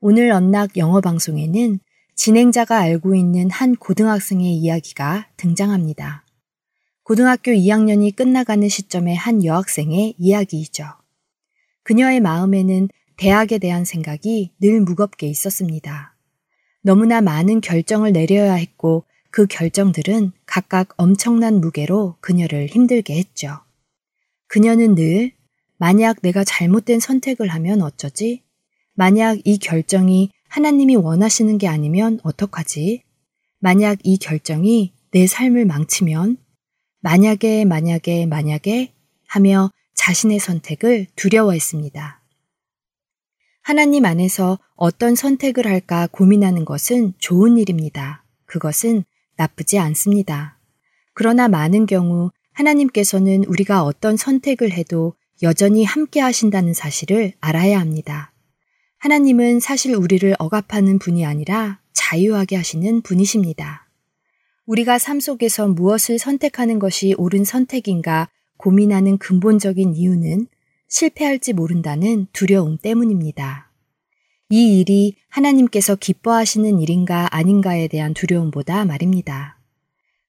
오늘 0.00 0.30
언락 0.30 0.78
영어 0.78 1.02
방송에는 1.02 1.78
진행자가 2.16 2.78
알고 2.78 3.14
있는 3.14 3.50
한 3.50 3.76
고등학생의 3.76 4.54
이야기가 4.54 5.28
등장합니다. 5.36 6.24
고등학교 7.02 7.52
2학년이 7.52 8.16
끝나가는 8.16 8.66
시점의 8.68 9.14
한 9.14 9.44
여학생의 9.44 10.14
이야기이죠. 10.18 10.86
그녀의 11.84 12.20
마음에는 12.20 12.88
대학에 13.16 13.58
대한 13.58 13.84
생각이 13.84 14.52
늘 14.60 14.80
무겁게 14.80 15.28
있었습니다. 15.28 16.16
너무나 16.82 17.20
많은 17.20 17.60
결정을 17.60 18.12
내려야 18.12 18.54
했고 18.54 19.04
그 19.30 19.46
결정들은 19.46 20.32
각각 20.46 20.94
엄청난 20.96 21.60
무게로 21.60 22.16
그녀를 22.20 22.66
힘들게 22.66 23.16
했죠. 23.18 23.60
그녀는 24.48 24.94
늘 24.94 25.32
만약 25.76 26.16
내가 26.22 26.44
잘못된 26.44 26.98
선택을 26.98 27.48
하면 27.48 27.82
어쩌지? 27.82 28.42
만약 28.94 29.38
이 29.44 29.58
결정이 29.58 30.30
하나님이 30.56 30.96
원하시는 30.96 31.58
게 31.58 31.68
아니면 31.68 32.18
어떡하지? 32.22 33.02
만약 33.58 33.98
이 34.04 34.16
결정이 34.16 34.94
내 35.10 35.26
삶을 35.26 35.66
망치면? 35.66 36.38
만약에, 37.00 37.66
만약에, 37.66 38.24
만약에 38.24 38.94
하며 39.28 39.70
자신의 39.96 40.38
선택을 40.38 41.08
두려워했습니다. 41.14 42.22
하나님 43.60 44.06
안에서 44.06 44.58
어떤 44.76 45.14
선택을 45.14 45.66
할까 45.66 46.08
고민하는 46.10 46.64
것은 46.64 47.12
좋은 47.18 47.58
일입니다. 47.58 48.24
그것은 48.46 49.04
나쁘지 49.36 49.78
않습니다. 49.78 50.58
그러나 51.12 51.48
많은 51.48 51.84
경우 51.84 52.30
하나님께서는 52.54 53.44
우리가 53.44 53.84
어떤 53.84 54.16
선택을 54.16 54.72
해도 54.72 55.16
여전히 55.42 55.84
함께 55.84 56.20
하신다는 56.20 56.72
사실을 56.72 57.34
알아야 57.40 57.78
합니다. 57.78 58.32
하나님은 58.98 59.60
사실 59.60 59.94
우리를 59.94 60.34
억압하는 60.38 60.98
분이 60.98 61.24
아니라 61.24 61.80
자유하게 61.92 62.56
하시는 62.56 63.02
분이십니다. 63.02 63.88
우리가 64.66 64.98
삶 64.98 65.20
속에서 65.20 65.68
무엇을 65.68 66.18
선택하는 66.18 66.78
것이 66.78 67.14
옳은 67.18 67.44
선택인가 67.44 68.28
고민하는 68.56 69.18
근본적인 69.18 69.94
이유는 69.94 70.48
실패할지 70.88 71.52
모른다는 71.52 72.26
두려움 72.32 72.78
때문입니다. 72.78 73.70
이 74.48 74.78
일이 74.80 75.16
하나님께서 75.28 75.96
기뻐하시는 75.96 76.80
일인가 76.80 77.28
아닌가에 77.34 77.88
대한 77.88 78.14
두려움보다 78.14 78.84
말입니다. 78.84 79.58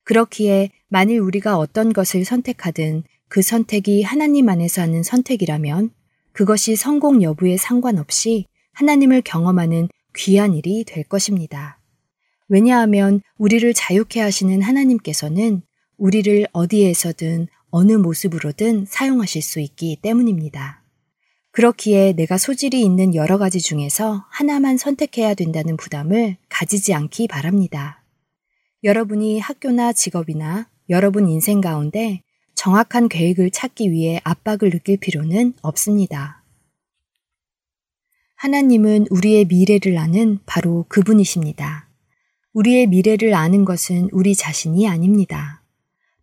그렇기에 0.04 0.72
만일 0.88 1.20
우리가 1.20 1.58
어떤 1.58 1.94
것을 1.94 2.26
선택하든 2.26 3.04
그 3.28 3.42
선택이 3.42 4.04
하나님 4.04 4.50
안에서 4.50 4.82
하는 4.82 5.04
선택이라면 5.04 5.92
그것이 6.32 6.76
성공 6.76 7.22
여부에 7.22 7.58
상관없이 7.58 8.46
하나님을 8.78 9.24
경험하는 9.24 9.90
귀한 10.16 10.54
일이 10.54 10.84
될 10.84 11.04
것입니다. 11.04 11.80
왜냐하면 12.48 13.22
우리를 13.40 13.74
자유케 13.74 14.22
하시는 14.22 14.62
하나님께서는 14.62 15.64
우리를 15.98 16.46
어디에서든 16.52 17.48
어느 17.72 17.94
모습으로든 17.94 18.86
사용하실 18.88 19.42
수 19.42 19.60
있기 19.60 19.98
때문입니다. 20.04 20.84
그렇기에 21.54 22.14
내가 22.14 22.38
소질이 22.38 22.84
있는 22.84 23.16
여러 23.16 23.40
가지 23.40 23.62
중에서 23.62 24.26
하나만 24.30 24.78
선택해야 24.78 25.34
된다는 25.34 25.76
부담을 25.76 26.38
가지지 26.48 26.94
않기 26.94 27.28
바랍니다. 27.28 28.04
여러분이 28.84 29.40
학교나 29.40 29.92
직업이나 29.92 30.70
여러분 30.90 31.28
인생 31.28 31.62
가운데 31.62 32.22
정확한 32.54 33.10
계획을 33.10 33.50
찾기 33.50 33.92
위해 33.92 34.22
압박을 34.24 34.70
느낄 34.70 34.98
필요는 34.98 35.56
없습니다. 35.64 36.37
하나님은 38.38 39.08
우리의 39.10 39.46
미래를 39.46 39.98
아는 39.98 40.38
바로 40.46 40.86
그분이십니다. 40.90 41.90
우리의 42.54 42.86
미래를 42.86 43.34
아는 43.34 43.66
것은 43.66 44.10
우리 44.12 44.36
자신이 44.36 44.88
아닙니다. 44.88 45.64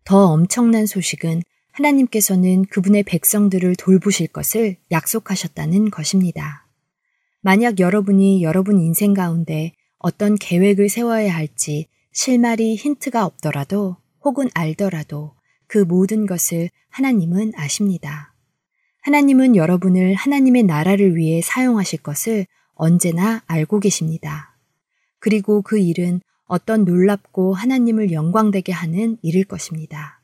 더 0.05 0.27
엄청난 0.27 0.85
소식은 0.85 1.41
하나님께서는 1.71 2.65
그분의 2.67 3.03
백성들을 3.03 3.75
돌보실 3.75 4.27
것을 4.27 4.77
약속하셨다는 4.91 5.89
것입니다. 5.89 6.65
만약 7.41 7.81
여러분이 7.81 8.43
여러분 8.43 8.79
인생 8.79 9.13
가운데 9.13 9.73
어떤 9.97 10.35
계획을 10.35 10.87
세워야 10.87 11.35
할지 11.35 11.89
실마리 12.13 12.75
힌트가 12.75 13.25
없더라도 13.25 13.97
혹은 14.23 14.47
알더라도 14.53 15.33
그 15.67 15.79
모든 15.79 16.25
것을 16.25 16.69
하나님은 16.91 17.51
아십니다. 17.57 18.34
하나님은 19.05 19.55
여러분을 19.55 20.15
하나님의 20.15 20.63
나라를 20.63 21.15
위해 21.15 21.39
사용하실 21.39 21.99
것을 22.01 22.47
언제나 22.73 23.43
알고 23.45 23.79
계십니다. 23.79 24.57
그리고 25.19 25.61
그 25.61 25.77
일은 25.77 26.21
어떤 26.47 26.85
놀랍고 26.85 27.53
하나님을 27.53 28.11
영광되게 28.11 28.71
하는 28.71 29.17
일일 29.21 29.45
것입니다. 29.45 30.23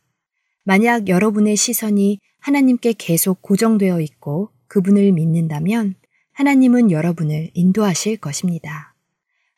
만약 0.63 1.10
여러분의 1.10 1.58
시선이 1.58 2.22
하나님께 2.39 2.94
계속 2.98 3.44
고정되어 3.44 4.02
있고 4.02 4.50
그분을 4.65 5.12
믿는다면 5.12 5.94
하나님은 6.32 6.89
여러분을 6.89 7.52
인도하실 7.54 8.17
것입니다. 8.17 8.96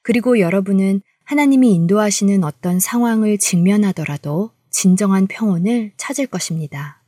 그리고 0.02 0.42
여러분은 0.42 1.02
하나님이 1.24 1.74
인도하시는 1.74 2.44
어떤 2.44 2.82
상황을 2.82 3.38
직면하더라도 3.38 4.52
진정한 4.70 5.28
평온을 5.28 5.94
찾을 5.96 6.28
것입니다. 6.28 7.03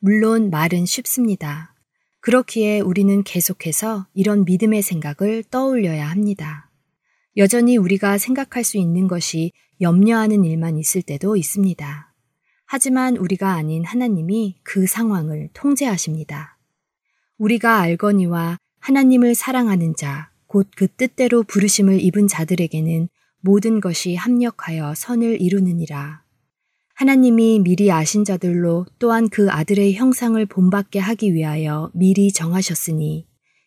물론 0.00 0.50
말은 0.50 0.86
쉽습니다. 0.86 1.74
그렇기에 2.20 2.78
우리는 2.80 3.24
계속해서 3.24 4.06
이런 4.14 4.44
믿음의 4.44 4.82
생각을 4.82 5.42
떠올려야 5.50 6.08
합니다. 6.08 6.70
여전히 7.36 7.76
우리가 7.76 8.16
생각할 8.16 8.62
수 8.62 8.78
있는 8.78 9.08
것이 9.08 9.50
염려하는 9.80 10.44
일만 10.44 10.78
있을 10.78 11.02
때도 11.02 11.36
있습니다. 11.36 12.14
하지만 12.66 13.16
우리가 13.16 13.54
아닌 13.54 13.84
하나님이 13.84 14.60
그 14.62 14.86
상황을 14.86 15.48
통제하십니다. 15.52 16.58
우리가 17.38 17.80
알거니와 17.80 18.58
하나님을 18.78 19.34
사랑하는 19.34 19.96
자, 19.96 20.30
곧 20.46 20.70
그 20.76 20.86
뜻대로 20.86 21.42
부르심을 21.42 22.00
입은 22.00 22.28
자들에게는 22.28 23.08
모든 23.40 23.80
것이 23.80 24.14
합력하여 24.14 24.94
선을 24.94 25.40
이루느니라. 25.40 26.22
하나님이 26.98 27.60
미리 27.60 27.92
아신 27.92 28.24
자들로 28.24 28.84
또한 28.98 29.28
그 29.28 29.48
아들의 29.52 29.94
형상을 29.94 30.44
본받게 30.46 30.98
하기 30.98 31.32
위하여 31.32 31.92
미리 31.94 32.32
정하셨으니 32.32 33.24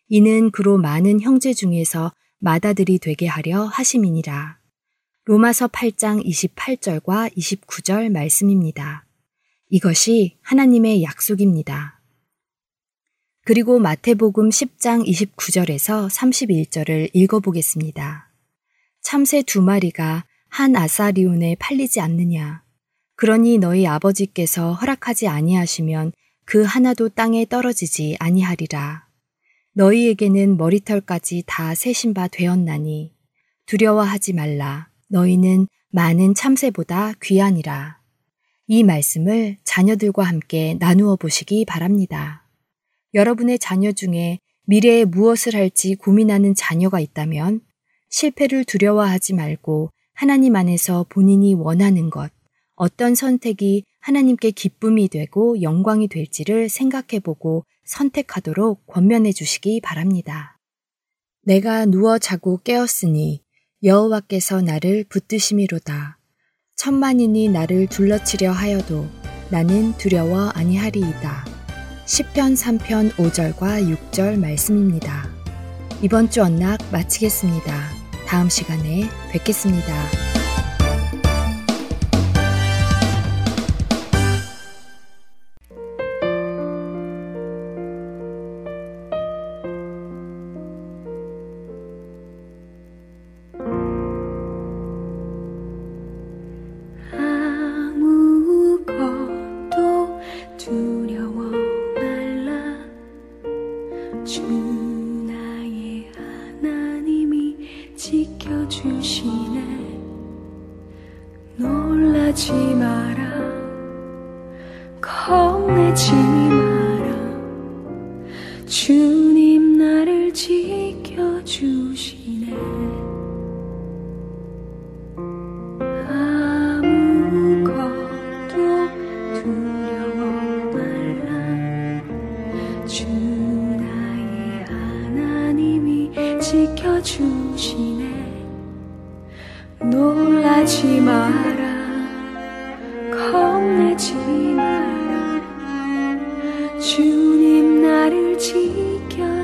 이는 0.08 0.50
그로 0.50 0.76
많은 0.76 1.22
형제 1.22 1.54
중에서 1.54 2.12
마다들이 2.40 2.98
되게 2.98 3.26
하려 3.26 3.64
하심이니라. 3.64 4.58
로마서 5.24 5.68
8장 5.68 6.22
28절과 6.22 7.34
29절 7.34 8.12
말씀입니다. 8.12 9.06
이것이 9.70 10.36
하나님의 10.42 11.02
약속입니다. 11.02 12.02
그리고 13.46 13.78
마태복음 13.78 14.50
10장 14.50 15.06
29절에서 15.06 16.10
31절을 16.10 17.08
읽어보겠습니다. 17.14 18.30
참새 19.00 19.40
두 19.40 19.62
마리가 19.62 20.26
한 20.50 20.76
아사리온에 20.76 21.56
팔리지 21.58 21.98
않느냐. 21.98 22.61
그러니 23.16 23.58
너희 23.58 23.86
아버지께서 23.86 24.72
허락하지 24.74 25.28
아니하시면 25.28 26.12
그 26.44 26.62
하나도 26.62 27.10
땅에 27.10 27.46
떨어지지 27.46 28.16
아니하리라. 28.18 29.06
너희에게는 29.74 30.56
머리털까지 30.56 31.44
다 31.46 31.74
세신 31.74 32.14
바 32.14 32.28
되었나니 32.28 33.14
두려워하지 33.66 34.34
말라. 34.34 34.88
너희는 35.08 35.66
많은 35.90 36.34
참새보다 36.34 37.14
귀하니라. 37.22 38.00
이 38.66 38.82
말씀을 38.82 39.58
자녀들과 39.64 40.22
함께 40.22 40.76
나누어 40.78 41.16
보시기 41.16 41.64
바랍니다. 41.64 42.48
여러분의 43.14 43.58
자녀 43.58 43.92
중에 43.92 44.38
미래에 44.66 45.04
무엇을 45.04 45.54
할지 45.54 45.94
고민하는 45.94 46.54
자녀가 46.54 47.00
있다면 47.00 47.60
실패를 48.08 48.64
두려워하지 48.64 49.34
말고 49.34 49.90
하나님 50.14 50.56
안에서 50.56 51.04
본인이 51.08 51.54
원하는 51.54 52.10
것, 52.10 52.30
어떤 52.82 53.14
선택이 53.14 53.84
하나님께 54.00 54.50
기쁨이 54.50 55.06
되고 55.06 55.62
영광이 55.62 56.08
될지를 56.08 56.68
생각해 56.68 57.20
보고 57.22 57.64
선택하도록 57.84 58.88
권면해 58.88 59.30
주시기 59.30 59.80
바랍니다. 59.80 60.58
내가 61.44 61.84
누워 61.84 62.18
자고 62.18 62.58
깨었으니 62.64 63.44
여호와께서 63.84 64.62
나를 64.62 65.04
붙드심이로다. 65.04 66.18
천만인이 66.74 67.50
나를 67.50 67.86
둘러치려 67.86 68.50
하여도 68.50 69.06
나는 69.52 69.92
두려워 69.96 70.48
아니하리이다. 70.48 71.44
10편 72.04 72.80
3편 72.80 73.12
5절과 73.12 74.10
6절 74.10 74.40
말씀입니다. 74.40 75.30
이번 76.02 76.30
주 76.30 76.42
언락 76.42 76.80
마치겠습니다. 76.90 77.72
다음 78.26 78.48
시간에 78.48 79.08
뵙겠습니다. 79.30 80.31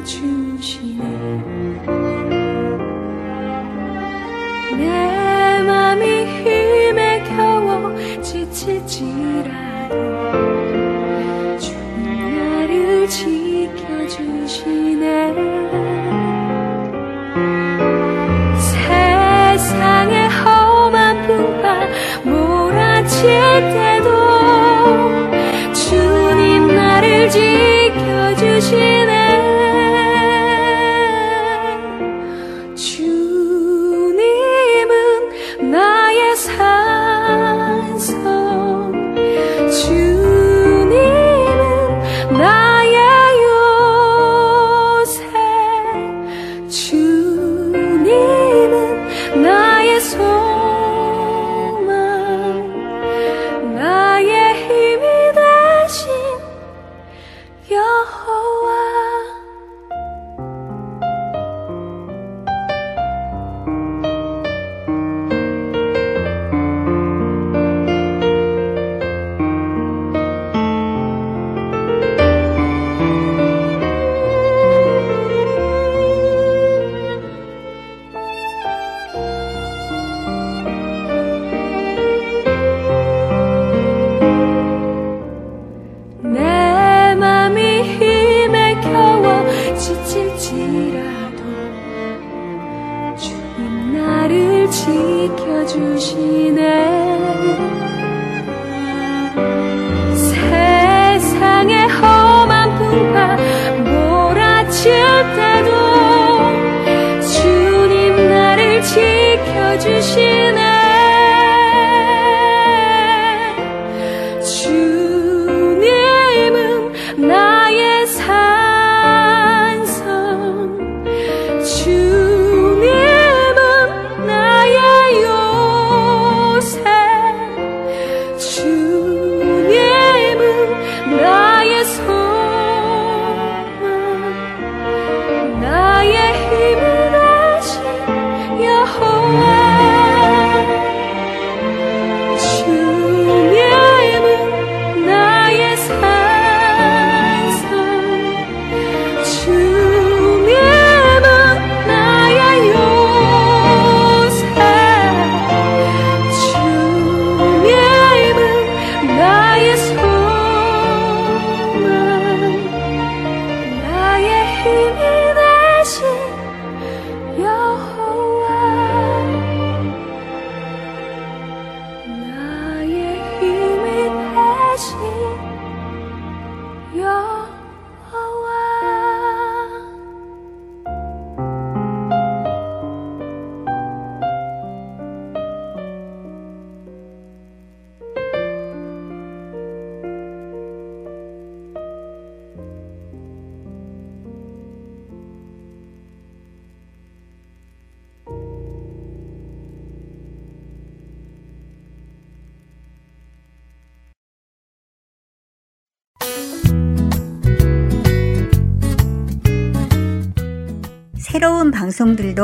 주시네 0.08 1.04
내 4.78 5.62
맘이 5.62 6.24
힘에 6.24 7.22
겨워 7.24 7.94
지치지라도 8.22 9.94
주 11.58 11.74
나를 12.02 13.06
지켜주시네. 13.06 14.38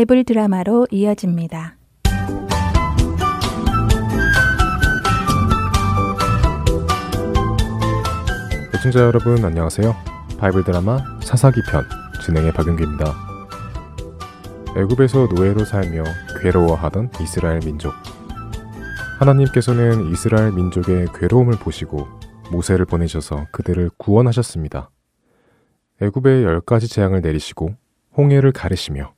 바이블 0.00 0.24
드라마로 0.24 0.86
이어집니다. 0.90 1.76
시청자 8.76 9.00
여러분 9.00 9.44
안녕하세요. 9.44 9.94
바이블 10.38 10.64
드라마 10.64 11.00
사사기 11.20 11.60
편 11.70 11.84
진행의 12.24 12.52
박윤규입니다. 12.52 13.14
애굽에서 14.78 15.28
노예로 15.34 15.66
살며 15.66 16.04
괴로워하던 16.40 17.10
이스라엘 17.20 17.60
민족. 17.60 17.92
하나님께서는 19.18 20.10
이스라엘 20.12 20.52
민족의 20.52 21.08
괴로움을 21.14 21.58
보시고 21.58 22.08
모세를 22.50 22.86
보내셔서 22.86 23.48
그들을 23.52 23.90
구원하셨습니다. 23.98 24.88
애굽의 26.00 26.44
열 26.44 26.62
가지 26.62 26.88
재앙을 26.88 27.20
내리시고 27.20 27.74
홍해를 28.16 28.52
가르시며 28.52 29.12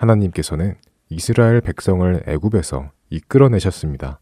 하나님께서는 0.00 0.76
이스라엘 1.10 1.60
백성을 1.60 2.22
애굽에서 2.26 2.90
이끌어내셨습니다. 3.10 4.20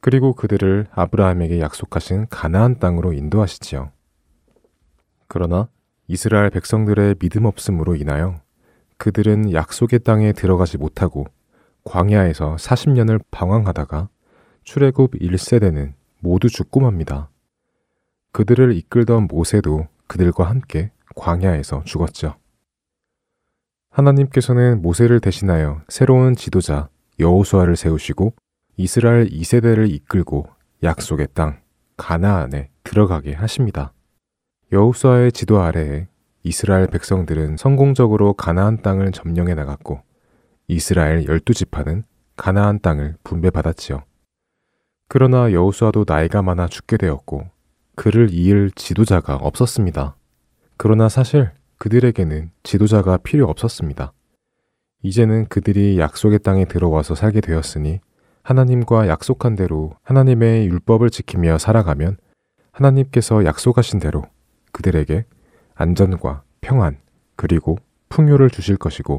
그리고 0.00 0.34
그들을 0.34 0.86
아브라함에게 0.92 1.60
약속하신 1.60 2.28
가나안 2.30 2.78
땅으로 2.78 3.12
인도하시지요. 3.12 3.90
그러나 5.26 5.68
이스라엘 6.06 6.50
백성들의 6.50 7.16
믿음 7.16 7.44
없음으로 7.44 7.96
인하여 7.96 8.40
그들은 8.96 9.52
약속의 9.52 10.00
땅에 10.00 10.32
들어가지 10.32 10.78
못하고 10.78 11.26
광야에서 11.84 12.56
40년을 12.56 13.22
방황하다가 13.30 14.08
출애굽 14.64 15.12
1세대는 15.12 15.94
모두 16.20 16.48
죽고 16.48 16.80
맙니다. 16.80 17.30
그들을 18.32 18.76
이끌던 18.76 19.26
모세도 19.28 19.88
그들과 20.06 20.44
함께 20.44 20.92
광야에서 21.16 21.82
죽었죠. 21.84 22.36
하나님께서는 23.90 24.82
모세를 24.82 25.20
대신하여 25.20 25.82
새로운 25.88 26.34
지도자 26.34 26.88
여호수아를 27.18 27.76
세우시고 27.76 28.32
이스라엘 28.76 29.26
2세대를 29.26 29.90
이끌고 29.90 30.46
약속의 30.82 31.28
땅 31.34 31.60
가나안에 31.96 32.70
들어가게 32.84 33.34
하십니다. 33.34 33.92
여호수아의 34.72 35.32
지도 35.32 35.60
아래에 35.60 36.06
이스라엘 36.42 36.86
백성들은 36.86 37.56
성공적으로 37.58 38.32
가나안 38.32 38.80
땅을 38.80 39.12
점령해 39.12 39.54
나갔고 39.54 40.00
이스라엘 40.68 41.26
열두 41.26 41.52
지파는 41.52 42.04
가나안 42.36 42.80
땅을 42.80 43.16
분배받았지요. 43.24 44.02
그러나 45.08 45.52
여호수아도 45.52 46.04
나이가 46.06 46.40
많아 46.40 46.68
죽게 46.68 46.96
되었고 46.96 47.50
그를 47.96 48.28
이을 48.30 48.70
지도자가 48.70 49.34
없었습니다. 49.34 50.16
그러나 50.78 51.08
사실 51.08 51.50
그들에게는 51.80 52.50
지도자가 52.62 53.16
필요 53.16 53.48
없었습니다. 53.48 54.12
이제는 55.02 55.46
그들이 55.46 55.98
약속의 55.98 56.40
땅에 56.40 56.66
들어와서 56.66 57.14
살게 57.14 57.40
되었으니 57.40 58.00
하나님과 58.42 59.08
약속한 59.08 59.56
대로 59.56 59.94
하나님의 60.02 60.66
율법을 60.66 61.08
지키며 61.08 61.56
살아가면 61.56 62.18
하나님께서 62.72 63.46
약속하신 63.46 63.98
대로 63.98 64.24
그들에게 64.72 65.24
안전과 65.74 66.42
평안 66.60 66.98
그리고 67.34 67.78
풍요를 68.10 68.50
주실 68.50 68.76
것이고 68.76 69.18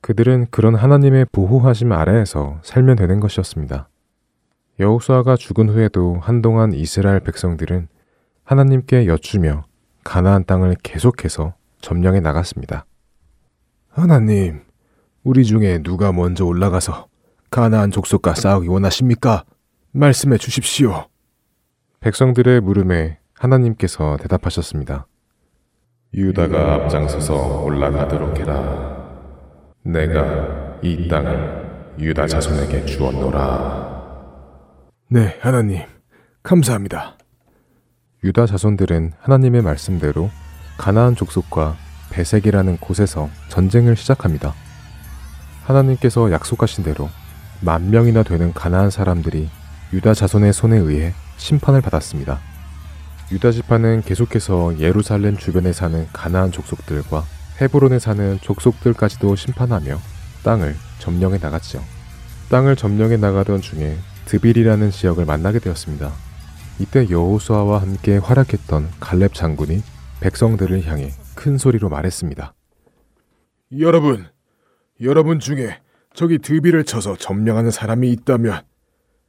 그들은 0.00 0.48
그런 0.50 0.74
하나님의 0.74 1.26
보호하심 1.30 1.92
아래에서 1.92 2.58
살면 2.64 2.96
되는 2.96 3.20
것이었습니다. 3.20 3.88
여호수아가 4.80 5.36
죽은 5.36 5.68
후에도 5.68 6.18
한동안 6.20 6.72
이스라엘 6.72 7.20
백성들은 7.20 7.86
하나님께 8.42 9.06
여쭈며 9.06 9.64
가나안 10.02 10.44
땅을 10.44 10.74
계속해서 10.82 11.54
점령해 11.80 12.20
나갔습니다. 12.20 12.86
하나님, 13.88 14.62
우리 15.22 15.44
중에 15.44 15.82
누가 15.82 16.12
먼저 16.12 16.44
올라가서 16.44 17.08
가나안 17.50 17.90
족속과 17.90 18.34
싸우기 18.34 18.68
원하십니까? 18.68 19.44
말씀해 19.92 20.38
주십시오. 20.38 21.06
백성들의 22.00 22.60
물음에 22.60 23.18
하나님께서 23.34 24.16
대답하셨습니다. 24.18 25.06
유다가 26.14 26.74
앞장서서 26.74 27.62
올라가도록 27.62 28.38
해라. 28.38 29.00
내가 29.82 30.78
이 30.82 31.08
땅을 31.08 31.94
유다 31.98 32.26
자손에게 32.26 32.84
주었노라. 32.86 33.90
네, 35.08 35.36
하나님. 35.40 35.82
감사합니다. 36.42 37.16
유다 38.24 38.46
자손들은 38.46 39.12
하나님의 39.18 39.62
말씀대로 39.62 40.30
가나안 40.80 41.14
족속과 41.14 41.76
베색이라는 42.08 42.78
곳에서 42.78 43.28
전쟁을 43.50 43.96
시작합니다. 43.96 44.54
하나님께서 45.64 46.32
약속하신 46.32 46.84
대로 46.84 47.10
만 47.60 47.90
명이나 47.90 48.22
되는 48.22 48.54
가나안 48.54 48.88
사람들이 48.88 49.50
유다 49.92 50.14
자손의 50.14 50.54
손에 50.54 50.78
의해 50.78 51.12
심판을 51.36 51.82
받았습니다. 51.82 52.40
유다 53.30 53.52
지파는 53.52 54.00
계속해서 54.06 54.78
예루살렘 54.78 55.36
주변에 55.36 55.74
사는 55.74 56.08
가나안 56.14 56.50
족속들과 56.50 57.24
헤브론에 57.60 57.98
사는 57.98 58.38
족속들까지도 58.40 59.36
심판하며 59.36 60.00
땅을 60.44 60.74
점령해 60.98 61.36
나갔지요. 61.42 61.82
땅을 62.48 62.76
점령해 62.76 63.18
나가던 63.18 63.60
중에 63.60 63.98
드빌이라는 64.24 64.90
지역을 64.90 65.26
만나게 65.26 65.58
되었습니다. 65.58 66.10
이때 66.78 67.06
여호수아와 67.10 67.82
함께 67.82 68.16
활약했던 68.16 68.92
갈렙 68.98 69.34
장군이 69.34 69.82
백성들을 70.20 70.86
향해 70.86 71.10
큰 71.34 71.58
소리로 71.58 71.88
말했습니다. 71.88 72.54
여러분, 73.78 74.26
여러분 75.00 75.40
중에 75.40 75.80
저기 76.12 76.38
드비를 76.38 76.84
쳐서 76.84 77.16
점령하는 77.16 77.70
사람이 77.70 78.10
있다면 78.12 78.62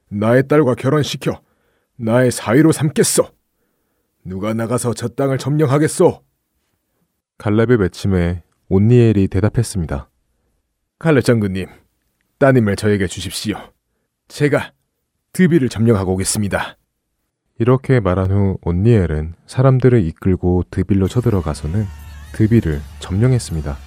나의 0.09 0.47
딸과 0.47 0.75
결혼시켜 0.75 1.41
나의 1.95 2.31
사위로 2.31 2.71
삼겠소. 2.71 3.29
누가 4.25 4.53
나가서 4.53 4.93
저 4.93 5.07
땅을 5.07 5.37
점령하겠소? 5.37 6.23
갈렙의 7.37 7.79
외침에 7.79 8.43
온니엘이 8.69 9.27
대답했습니다. 9.29 10.09
갈렙 10.99 11.23
장군님, 11.23 11.67
따님을 12.37 12.75
저에게 12.75 13.07
주십시오. 13.07 13.55
제가 14.27 14.73
드비를 15.33 15.69
점령하고 15.69 16.13
오겠습니다. 16.13 16.77
이렇게 17.61 17.99
말한 17.99 18.31
후 18.31 18.57
온니엘은 18.63 19.35
사람들을 19.45 20.03
이끌고 20.07 20.63
드빌로 20.71 21.07
쳐들어가서는 21.07 21.85
드빌을 22.31 22.81
점령했습니다. 22.97 23.77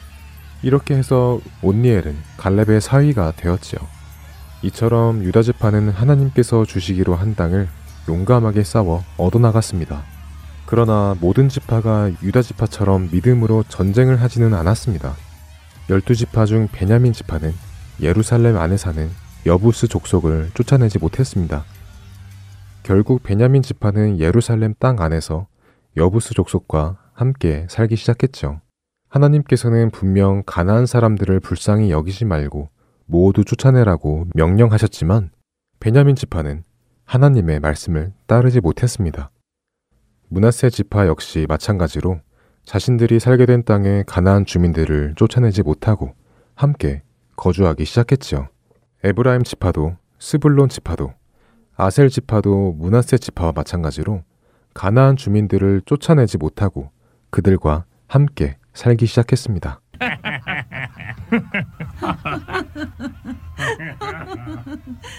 이렇게 0.62 0.94
해서 0.94 1.40
온니엘은 1.60 2.16
갈렙의 2.36 2.80
사위가 2.80 3.32
되었지요. 3.32 3.80
이처럼 4.62 5.24
유다 5.24 5.42
지파는 5.42 5.88
하나님께서 5.88 6.64
주시기로 6.64 7.16
한 7.16 7.34
땅을 7.34 7.66
용감하게 8.08 8.62
싸워 8.62 9.02
얻어나갔습니다. 9.16 10.04
그러나 10.66 11.16
모든 11.20 11.48
지파가 11.48 12.12
유다 12.22 12.42
지파처럼 12.42 13.08
믿음으로 13.10 13.64
전쟁을 13.66 14.22
하지는 14.22 14.54
않았습니다. 14.54 15.16
열두 15.90 16.14
지파 16.14 16.46
중 16.46 16.68
베냐민 16.70 17.12
지파는 17.12 17.52
예루살렘 18.00 18.56
안에 18.56 18.76
사는 18.76 19.10
여부스 19.46 19.88
족속을 19.88 20.52
쫓아내지 20.54 21.00
못했습니다. 21.00 21.64
결국 22.84 23.22
베냐민 23.22 23.62
지파는 23.62 24.20
예루살렘 24.20 24.74
땅 24.78 25.00
안에서 25.00 25.46
여부스 25.96 26.34
족속과 26.34 26.98
함께 27.14 27.66
살기 27.70 27.96
시작했죠. 27.96 28.60
하나님께서는 29.08 29.90
분명 29.90 30.42
가나안 30.44 30.84
사람들을 30.84 31.40
불쌍히 31.40 31.90
여기지 31.90 32.26
말고 32.26 32.68
모두 33.06 33.42
쫓아내라고 33.42 34.26
명령하셨지만 34.34 35.30
베냐민 35.80 36.14
지파는 36.14 36.64
하나님의 37.06 37.60
말씀을 37.60 38.12
따르지 38.26 38.60
못했습니다. 38.60 39.30
문하세 40.28 40.68
지파 40.68 41.06
역시 41.06 41.46
마찬가지로 41.48 42.20
자신들이 42.64 43.18
살게 43.18 43.46
된 43.46 43.64
땅의 43.64 44.04
가나안 44.06 44.44
주민들을 44.44 45.14
쫓아내지 45.16 45.62
못하고 45.62 46.12
함께 46.54 47.02
거주하기 47.36 47.82
시작했지요. 47.86 48.48
에브라임 49.04 49.42
지파도 49.42 49.96
스불론 50.18 50.68
지파도 50.68 51.14
아셀 51.76 52.08
지파도 52.08 52.72
문하세 52.72 53.18
지파와 53.18 53.52
마찬가지로 53.54 54.22
가나안 54.74 55.16
주민들을 55.16 55.82
쫓아내지 55.86 56.38
못하고 56.38 56.90
그들과 57.30 57.84
함께 58.06 58.56
살기 58.74 59.06
시작했습니다. 59.06 59.80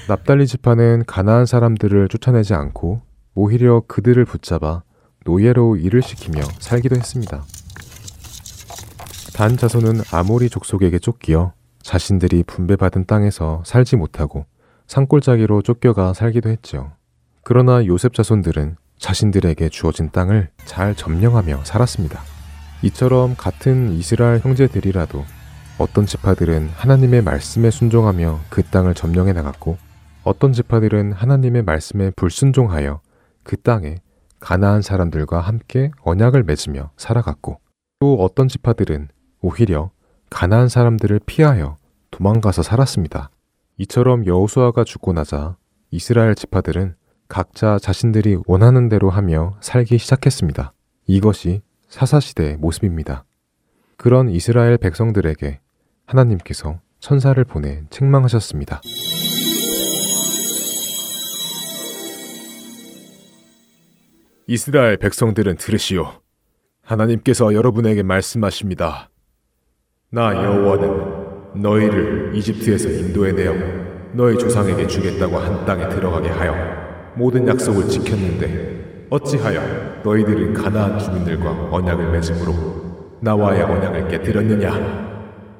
납달리 0.08 0.48
지파는 0.48 1.04
가나안 1.06 1.46
사람들을 1.46 2.08
쫓아내지 2.10 2.54
않고 2.54 3.02
오히려 3.34 3.82
그들을 3.88 4.24
붙잡아 4.26 4.84
노예로 5.26 5.78
일을 5.78 6.02
시키며 6.02 6.42
살기도 6.60 6.96
했습니다. 6.96 7.44
단 9.36 9.58
자손은 9.58 10.02
아모리 10.14 10.50
족속에게 10.50 11.00
쫓기어 11.00 11.52
자신들이 11.82 12.44
분배받은 12.44 13.06
땅에서 13.06 13.64
살지 13.66 13.98
못하고 13.98 14.46
산골짜기로 14.88 15.62
쫓겨가 15.62 16.14
살기도 16.14 16.50
했죠. 16.50 16.92
그러나 17.44 17.86
요셉 17.86 18.14
자손들은 18.14 18.78
자신들에게 18.98 19.70
주어진 19.70 20.10
땅을 20.10 20.50
잘 20.66 20.96
점령하며 20.96 21.64
살았습니다. 21.64 22.22
이처럼 22.82 23.36
같은 23.36 23.92
이스라엘 23.94 24.40
형제들이라도 24.40 25.24
어떤 25.78 26.06
지파들은 26.06 26.70
하나님의 26.70 27.22
말씀에 27.22 27.70
순종하며 27.70 28.40
그 28.50 28.64
땅을 28.64 28.94
점령해 28.94 29.34
나갔고 29.34 29.78
어떤 30.24 30.54
지파들은 30.54 31.12
하나님의 31.14 31.64
말씀에 31.64 32.12
불순종하여 32.16 33.02
그 33.44 33.58
땅에 33.58 33.98
가나안 34.40 34.82
사람들과 34.82 35.42
함께 35.42 35.92
언약을 36.02 36.44
맺으며 36.44 36.92
살아갔고 36.98 37.60
또 38.00 38.16
어떤 38.22 38.48
지파들은 38.48 39.10
오히려 39.42 39.92
가나안 40.30 40.70
사람들을 40.70 41.20
피하여 41.26 41.78
도망가서 42.12 42.64
살았습니다. 42.64 43.30
이처럼 43.78 44.26
여호수아가 44.26 44.84
죽고 44.84 45.14
나자 45.14 45.58
이스라엘 45.92 46.36
지파들은 46.36 46.96
각자 47.28 47.78
자신들이 47.80 48.38
원하는 48.46 48.88
대로 48.88 49.10
하며 49.10 49.58
살기 49.60 49.98
시작했습니다. 49.98 50.74
이것이 51.08 51.62
사사시대의 51.90 52.58
모습입니다. 52.58 53.26
그런 53.98 54.30
이스라엘 54.30 54.78
백성들에게 54.78 55.60
하나님께서 56.06 56.80
천사를 57.00 57.44
보내 57.44 57.84
책망하셨습니다. 57.90 58.82
이스라엘 64.48 64.98
백성들은 64.98 65.58
들으시오. 65.58 66.22
하나님께서 66.82 67.54
여러분에게 67.54 68.04
말씀하십니다. 68.04 69.10
나 70.12 70.36
여호와는 70.36 71.25
너희를 71.56 72.32
이집트에서 72.34 72.90
인도해내어 72.90 73.54
너희 74.14 74.38
조상에게 74.38 74.88
주겠다고 74.88 75.38
한 75.38 75.66
땅에 75.66 75.88
들어가게 75.90 76.30
하여 76.30 76.56
모든 77.16 77.48
약속을 77.48 77.88
지켰는데 77.88 79.08
어찌하여 79.10 80.02
너희들은 80.04 80.54
가나안 80.54 81.00
주민들과 81.00 81.70
언약을 81.72 82.12
맺음으로 82.12 82.76
나와의 83.22 83.64
언약을 83.64 84.08
깨뜨렸느냐? 84.08 85.06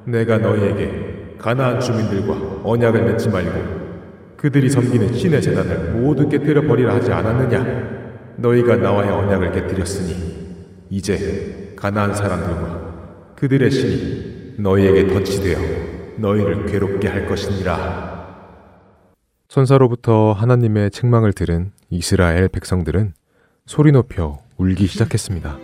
내가 0.04 0.38
너희에게 0.38 1.34
가나안 1.38 1.80
주민들과 1.80 2.60
언약을 2.64 3.04
맺지 3.04 3.28
말고 3.28 3.86
그들이 4.36 4.70
섬기는 4.70 5.14
신의 5.14 5.42
재단을 5.42 5.92
모두 5.92 6.28
깨뜨려 6.28 6.62
버리라 6.62 6.94
하지 6.94 7.12
않았느냐? 7.12 7.96
너희가 8.36 8.76
나와의 8.76 9.10
언약을 9.10 9.52
깨뜨렸으니 9.52 10.36
이제 10.90 11.72
가나안 11.76 12.14
사람들과 12.14 13.32
그들의 13.36 13.70
신이 13.70 14.35
너희에게 14.58 15.06
덫이 15.08 15.40
되어 15.40 15.58
너희를 16.16 16.66
괴롭게 16.66 17.08
할 17.08 17.26
것이니라. 17.26 18.16
천사로부터 19.48 20.32
하나님의 20.32 20.90
책망을 20.90 21.32
들은 21.32 21.72
이스라엘 21.90 22.48
백성들은 22.48 23.14
소리 23.66 23.92
높여 23.92 24.38
울기 24.56 24.86
시작했습니다. 24.86 25.58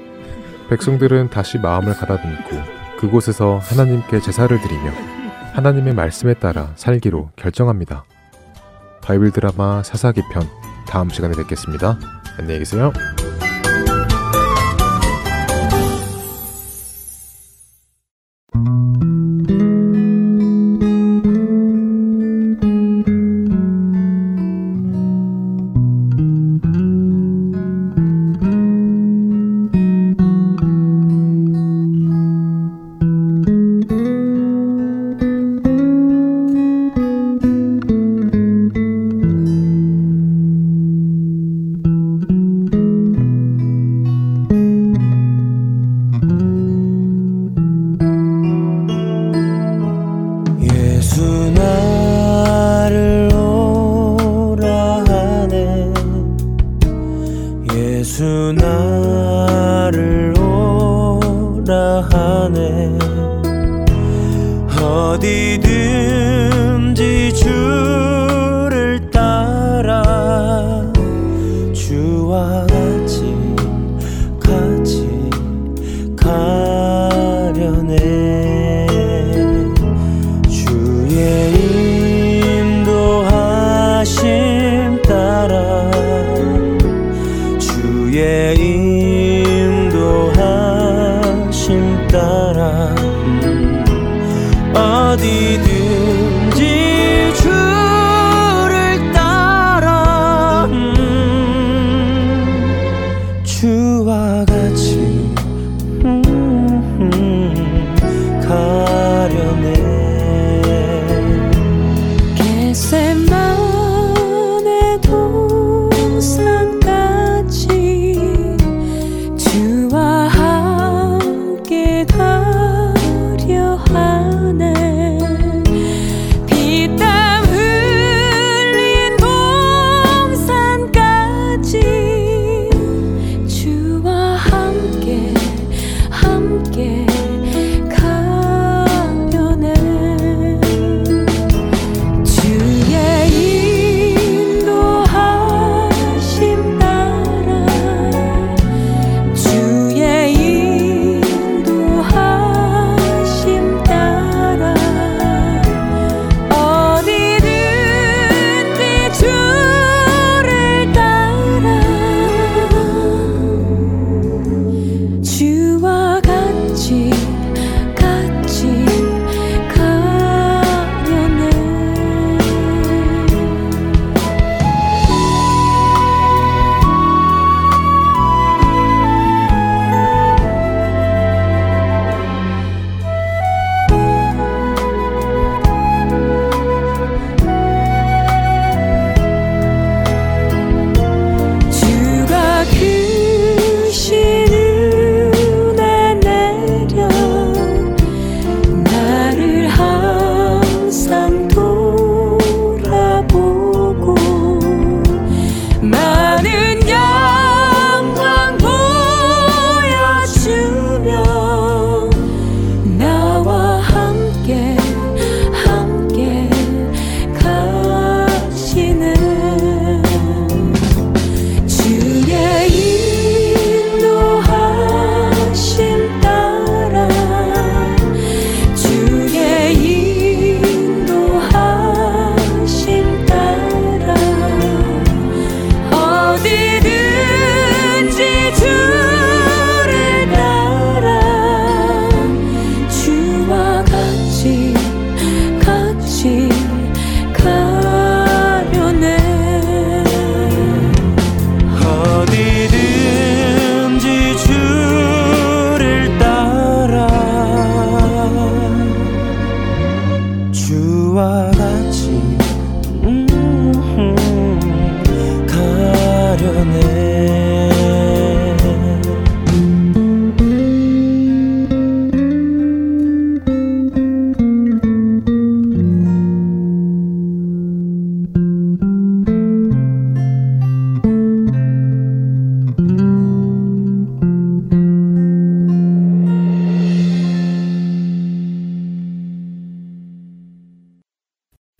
백성들은 0.68 1.30
다시 1.30 1.59
마음을 1.59 1.95
가다듬고 1.95 2.82
그곳에서 2.99 3.59
하나님께 3.59 4.20
제사를 4.20 4.57
드리며 4.61 4.90
하나님의 5.55 5.95
말씀에 5.95 6.34
따라 6.34 6.72
살기로 6.76 7.30
결정합니다. 7.36 8.05
바이블 9.03 9.32
드라마 9.32 9.82
사사기 9.82 10.22
편 10.32 10.45
다음 10.86 11.11
시간에 11.11 11.34
뵙겠습니다. 11.34 11.99
안녕히 12.38 12.61
계세요. 12.61 12.93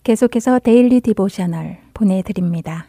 계속해서 0.03 0.59
Daily 0.59 0.99
Devotional 0.99 1.77
보내드립니다. 1.93 2.87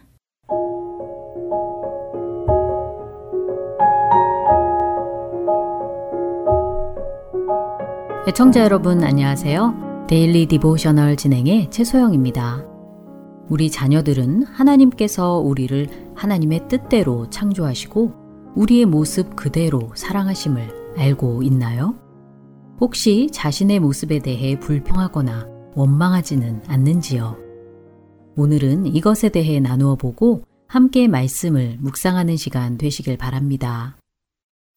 애청자 8.27 8.65
여러분 8.65 9.05
안녕하세요. 9.05 10.07
Daily 10.09 10.47
Devotional 10.47 11.15
진행의 11.15 11.71
최소영입니다. 11.71 12.67
우리 13.49 13.71
자녀들은 13.71 14.43
하나님께서 14.43 15.39
우리를 15.39 15.87
하나님의 16.17 16.67
뜻대로 16.67 17.31
창조하시고 17.31 18.13
우리의 18.57 18.87
모습 18.87 19.37
그대로 19.37 19.93
사랑하심을 19.95 20.97
알고 20.97 21.45
있나요? 21.45 21.95
혹시 22.81 23.29
자신의 23.31 23.79
모습에 23.79 24.19
대해 24.19 24.59
불평하거나 24.59 25.54
원망하지는 25.75 26.63
않는지요? 26.67 27.37
오늘은 28.37 28.87
이것에 28.87 29.29
대해 29.29 29.61
나누어 29.61 29.97
보고 29.97 30.45
함께 30.67 31.09
말씀을 31.09 31.79
묵상하는 31.81 32.37
시간 32.37 32.79
되시길 32.79 33.17
바랍니다. 33.17 33.97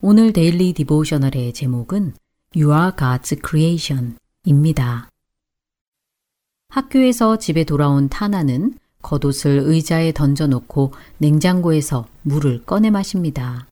오늘 0.02 0.34
데일리 0.34 0.74
디보셔널의 0.74 1.54
제목은 1.54 2.14
You 2.56 2.72
are 2.72 2.92
God's 2.92 3.40
creation 3.48 4.18
입니다. 4.46 5.10
학교에서 6.70 7.38
집에 7.38 7.64
돌아온 7.64 8.10
타나는 8.10 8.76
겉옷을 9.02 9.62
의자에 9.66 10.12
던져놓고 10.12 10.94
냉장고에서 11.18 12.08
물을 12.24 12.64
꺼내 12.64 12.90
마십니다. 12.90 13.68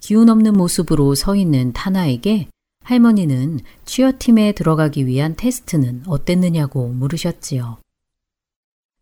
기운 0.00 0.28
없는 0.28 0.54
모습으로 0.54 1.14
서 1.14 1.36
있는 1.36 1.72
타나에게 1.72 2.48
할머니는 2.82 3.60
취어팀에 3.84 4.52
들어가기 4.52 5.06
위한 5.06 5.34
테스트는 5.36 6.02
어땠느냐고 6.06 6.88
물으셨지요. 6.88 7.78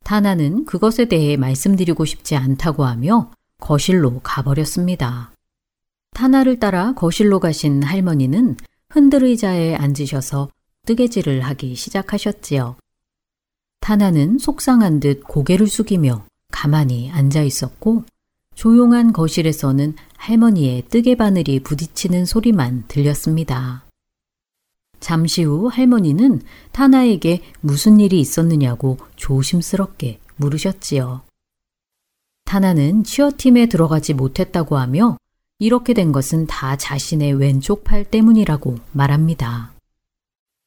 타나는 0.05 0.65
그것에 0.65 1.07
대해 1.07 1.37
말씀드리고 1.37 2.05
싶지 2.05 2.37
않다고 2.37 2.85
하며 2.85 3.31
거실로 3.61 4.21
가버렸습니다. 4.21 5.33
타나를 6.13 6.59
따라 6.59 6.95
거실로 6.95 7.41
가신 7.41 7.83
할머니는 7.83 8.57
흔들의자에 8.91 9.75
앉으셔서 9.77 10.49
뜨개질을 10.87 11.43
하기 11.43 11.75
시작하셨지요. 11.75 12.77
타나는 13.81 14.39
속상한 14.39 15.01
듯 15.01 15.23
고개를 15.25 15.67
숙이며 15.67 16.25
가만히 16.51 17.11
앉아 17.11 17.43
있었고 17.43 18.05
조용한 18.55 19.13
거실에서는 19.13 19.95
할머니의 20.19 20.83
뜨개 20.91 21.15
바늘이 21.15 21.61
부딪히는 21.61 22.27
소리만 22.27 22.85
들렸습니다. 22.87 23.85
잠시 25.01 25.43
후 25.45 25.69
할머니는 25.69 26.43
타나에게 26.73 27.41
무슨 27.61 27.99
일이 27.99 28.21
있었느냐고 28.21 28.99
조심스럽게 29.17 30.19
물으셨지요. 30.37 31.23
타나는 32.45 33.05
치어팀에 33.05 33.67
들어가지 33.67 34.13
못했다고 34.13 34.77
하며 34.77 35.17
이렇게 35.59 35.95
된 35.95 36.13
것은 36.13 36.47
다 36.47 36.77
자신의 36.77 37.35
왼쪽 37.35 37.85
팔 37.85 38.05
때문이라고 38.05 38.77
말합니다. 38.93 39.73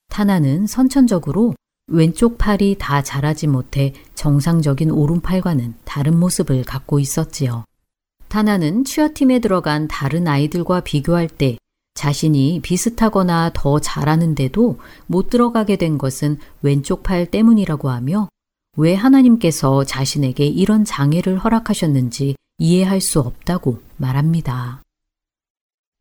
타나는 0.09 0.65
선천적으로 0.65 1.53
왼쪽 1.87 2.37
팔이 2.37 2.77
다 2.79 3.03
자라지 3.03 3.47
못해 3.47 3.93
정상적인 4.15 4.91
오른팔과는 4.91 5.75
다른 5.83 6.19
모습을 6.19 6.63
갖고 6.63 6.99
있었지요. 6.99 7.65
타나는 8.31 8.85
취어팀에 8.85 9.39
들어간 9.39 9.89
다른 9.89 10.25
아이들과 10.25 10.79
비교할 10.79 11.27
때 11.27 11.57
자신이 11.95 12.61
비슷하거나 12.63 13.51
더 13.53 13.79
잘하는데도 13.79 14.79
못 15.05 15.29
들어가게 15.29 15.75
된 15.75 15.97
것은 15.97 16.37
왼쪽 16.61 17.03
팔 17.03 17.25
때문이라고 17.25 17.89
하며 17.89 18.29
왜 18.77 18.95
하나님께서 18.95 19.83
자신에게 19.83 20.45
이런 20.45 20.85
장애를 20.85 21.39
허락하셨는지 21.39 22.35
이해할 22.57 23.01
수 23.01 23.19
없다고 23.19 23.81
말합니다. 23.97 24.81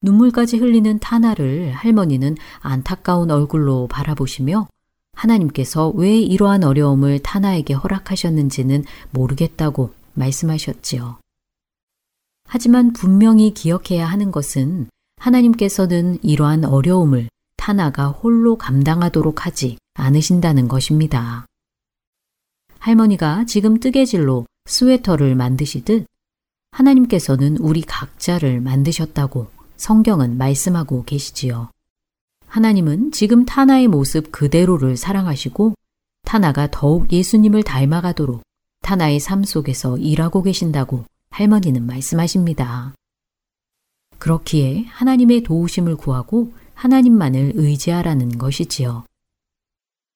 눈물까지 0.02 0.58
흘리는 0.58 1.00
타나를 1.00 1.72
할머니는 1.72 2.36
안타까운 2.60 3.32
얼굴로 3.32 3.88
바라보시며 3.88 4.68
하나님께서 5.14 5.88
왜 5.88 6.20
이러한 6.20 6.62
어려움을 6.62 7.18
타나에게 7.18 7.74
허락하셨는지는 7.74 8.84
모르겠다고 9.10 9.92
말씀하셨지요. 10.14 11.18
하지만 12.53 12.92
분명히 12.92 13.55
기억해야 13.55 14.07
하는 14.07 14.32
것은 14.32 14.88
하나님께서는 15.18 16.18
이러한 16.20 16.64
어려움을 16.64 17.28
타나가 17.57 18.09
홀로 18.09 18.59
감당하도록 18.59 19.46
하지 19.46 19.78
않으신다는 19.94 20.66
것입니다. 20.66 21.46
할머니가 22.80 23.44
지금 23.44 23.78
뜨개질로 23.78 24.46
스웨터를 24.64 25.36
만드시듯 25.36 26.07
하나님께서는 26.72 27.57
우리 27.59 27.82
각자를 27.82 28.61
만드셨다고 28.61 29.46
성경은 29.76 30.36
말씀하고 30.36 31.05
계시지요. 31.05 31.70
하나님은 32.48 33.12
지금 33.12 33.44
타나의 33.44 33.86
모습 33.86 34.32
그대로를 34.32 34.96
사랑하시고 34.96 35.74
타나가 36.24 36.68
더욱 36.68 37.12
예수님을 37.12 37.62
닮아가도록 37.62 38.42
타나의 38.82 39.20
삶 39.20 39.44
속에서 39.44 39.96
일하고 39.98 40.42
계신다고 40.42 41.05
할머니는 41.30 41.86
말씀하십니다. 41.86 42.94
그렇기에 44.18 44.84
하나님의 44.84 45.42
도우심을 45.42 45.96
구하고 45.96 46.52
하나님만을 46.74 47.52
의지하라는 47.54 48.38
것이지요. 48.38 49.04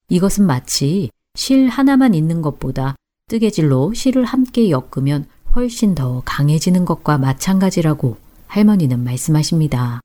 이것은 0.09 0.47
마치 0.47 1.11
실 1.35 1.69
하나만 1.69 2.15
있는 2.15 2.43
것보다 2.43 2.95
뜨개질로 3.29 3.95
실을 3.95 4.25
함께 4.25 4.71
엮으면 4.71 5.27
훨씬 5.55 5.95
더 5.95 6.23
강해지는 6.25 6.85
것과 6.85 7.19
마찬가지라고 7.19 8.17
할머니는 8.47 9.03
말씀하십니다. 9.03 10.01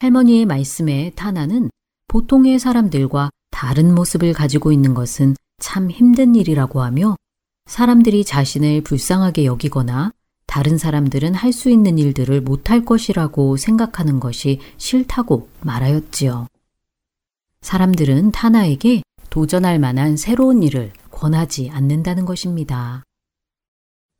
할머니의 0.00 0.46
말씀에 0.46 1.12
타나는 1.14 1.70
보통의 2.08 2.58
사람들과 2.58 3.30
다른 3.50 3.94
모습을 3.94 4.32
가지고 4.32 4.72
있는 4.72 4.94
것은 4.94 5.36
참 5.58 5.90
힘든 5.90 6.34
일이라고 6.34 6.82
하며 6.82 7.16
사람들이 7.66 8.24
자신을 8.24 8.82
불쌍하게 8.82 9.44
여기거나 9.46 10.12
다른 10.46 10.76
사람들은 10.76 11.34
할 11.34 11.52
수 11.52 11.70
있는 11.70 11.98
일들을 11.98 12.40
못할 12.42 12.84
것이라고 12.84 13.56
생각하는 13.56 14.20
것이 14.20 14.60
싫다고 14.76 15.48
말하였지요. 15.62 16.48
사람들은 17.62 18.32
타나에게 18.32 19.02
도전할 19.30 19.78
만한 19.78 20.16
새로운 20.16 20.62
일을 20.62 20.92
권하지 21.10 21.70
않는다는 21.70 22.24
것입니다. 22.24 23.02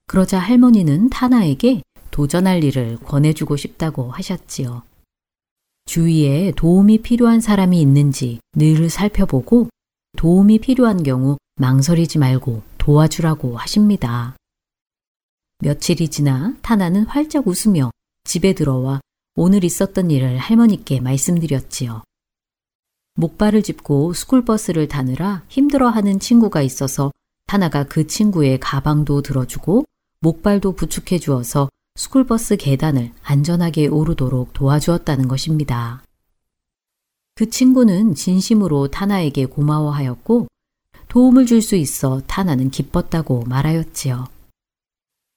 그러자 0.06 0.38
할머니는 0.38 1.10
타나에게 1.10 1.82
도전할 2.10 2.62
일을 2.64 2.98
권해주고 2.98 3.56
싶다고 3.56 4.10
하셨지요. 4.12 4.82
주위에 5.86 6.52
도움이 6.56 7.02
필요한 7.02 7.40
사람이 7.40 7.80
있는지 7.80 8.38
늘 8.54 8.88
살펴보고 8.88 9.68
도움이 10.16 10.60
필요한 10.60 11.02
경우 11.02 11.36
망설이지 11.56 12.18
말고 12.18 12.62
도와주라고 12.82 13.56
하십니다. 13.58 14.36
며칠이 15.60 16.08
지나 16.08 16.56
타나는 16.62 17.04
활짝 17.04 17.46
웃으며 17.46 17.92
집에 18.24 18.54
들어와 18.54 19.00
오늘 19.36 19.62
있었던 19.62 20.10
일을 20.10 20.36
할머니께 20.38 21.00
말씀드렸지요. 21.00 22.02
목발을 23.14 23.62
짚고 23.62 24.14
스쿨버스를 24.14 24.88
타느라 24.88 25.44
힘들어하는 25.46 26.18
친구가 26.18 26.62
있어서 26.62 27.12
타나가 27.46 27.84
그 27.84 28.08
친구의 28.08 28.58
가방도 28.58 29.22
들어주고 29.22 29.84
목발도 30.18 30.72
부축해 30.72 31.20
주어서 31.20 31.68
스쿨버스 31.94 32.56
계단을 32.56 33.12
안전하게 33.22 33.86
오르도록 33.86 34.54
도와주었다는 34.54 35.28
것입니다. 35.28 36.02
그 37.36 37.48
친구는 37.48 38.16
진심으로 38.16 38.88
타나에게 38.88 39.46
고마워하였고 39.46 40.48
도움을 41.12 41.44
줄 41.44 41.60
수 41.60 41.76
있어 41.76 42.22
타나는 42.26 42.70
기뻤다고 42.70 43.44
말하였지요. 43.44 44.28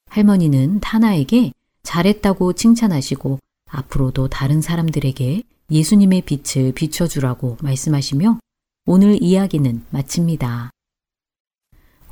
할머니는 0.07 0.79
타나에게 0.79 1.51
잘했다고 1.83 2.53
칭찬하시고 2.53 3.39
앞으로도 3.69 4.29
다른 4.29 4.61
사람들에게 4.61 5.43
예수님의 5.69 6.21
빛을 6.21 6.71
비춰주라고 6.71 7.57
말씀하시며 7.59 8.39
오늘 8.85 9.21
이야기는 9.21 9.83
마칩니다. 9.89 10.71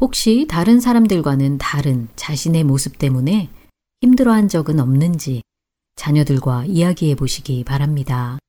혹시 0.01 0.45
다른 0.49 0.81
사람들과는 0.81 1.57
다른 1.57 2.09
자신의 2.17 2.65
모습 2.65 2.97
때문에 2.97 3.49
힘들어한 4.01 4.49
적은 4.49 4.81
없는지 4.81 5.41
자녀들과 5.95 6.65
이야기해 6.65 7.15
보시기 7.15 7.63
바랍니다. 7.63 8.39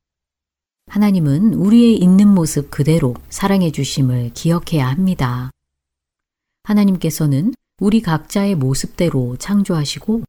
하나님은 0.86 1.54
우리의 1.54 1.96
있는 1.96 2.28
모습 2.28 2.70
그대로 2.70 3.14
사랑해 3.28 3.72
주심을 3.72 4.30
기억해야 4.34 4.88
합니다. 4.88 5.50
하나님께서는 6.62 7.54
우리 7.80 8.00
각자의 8.00 8.54
모습대로 8.54 9.36
창조하시고 9.36 10.22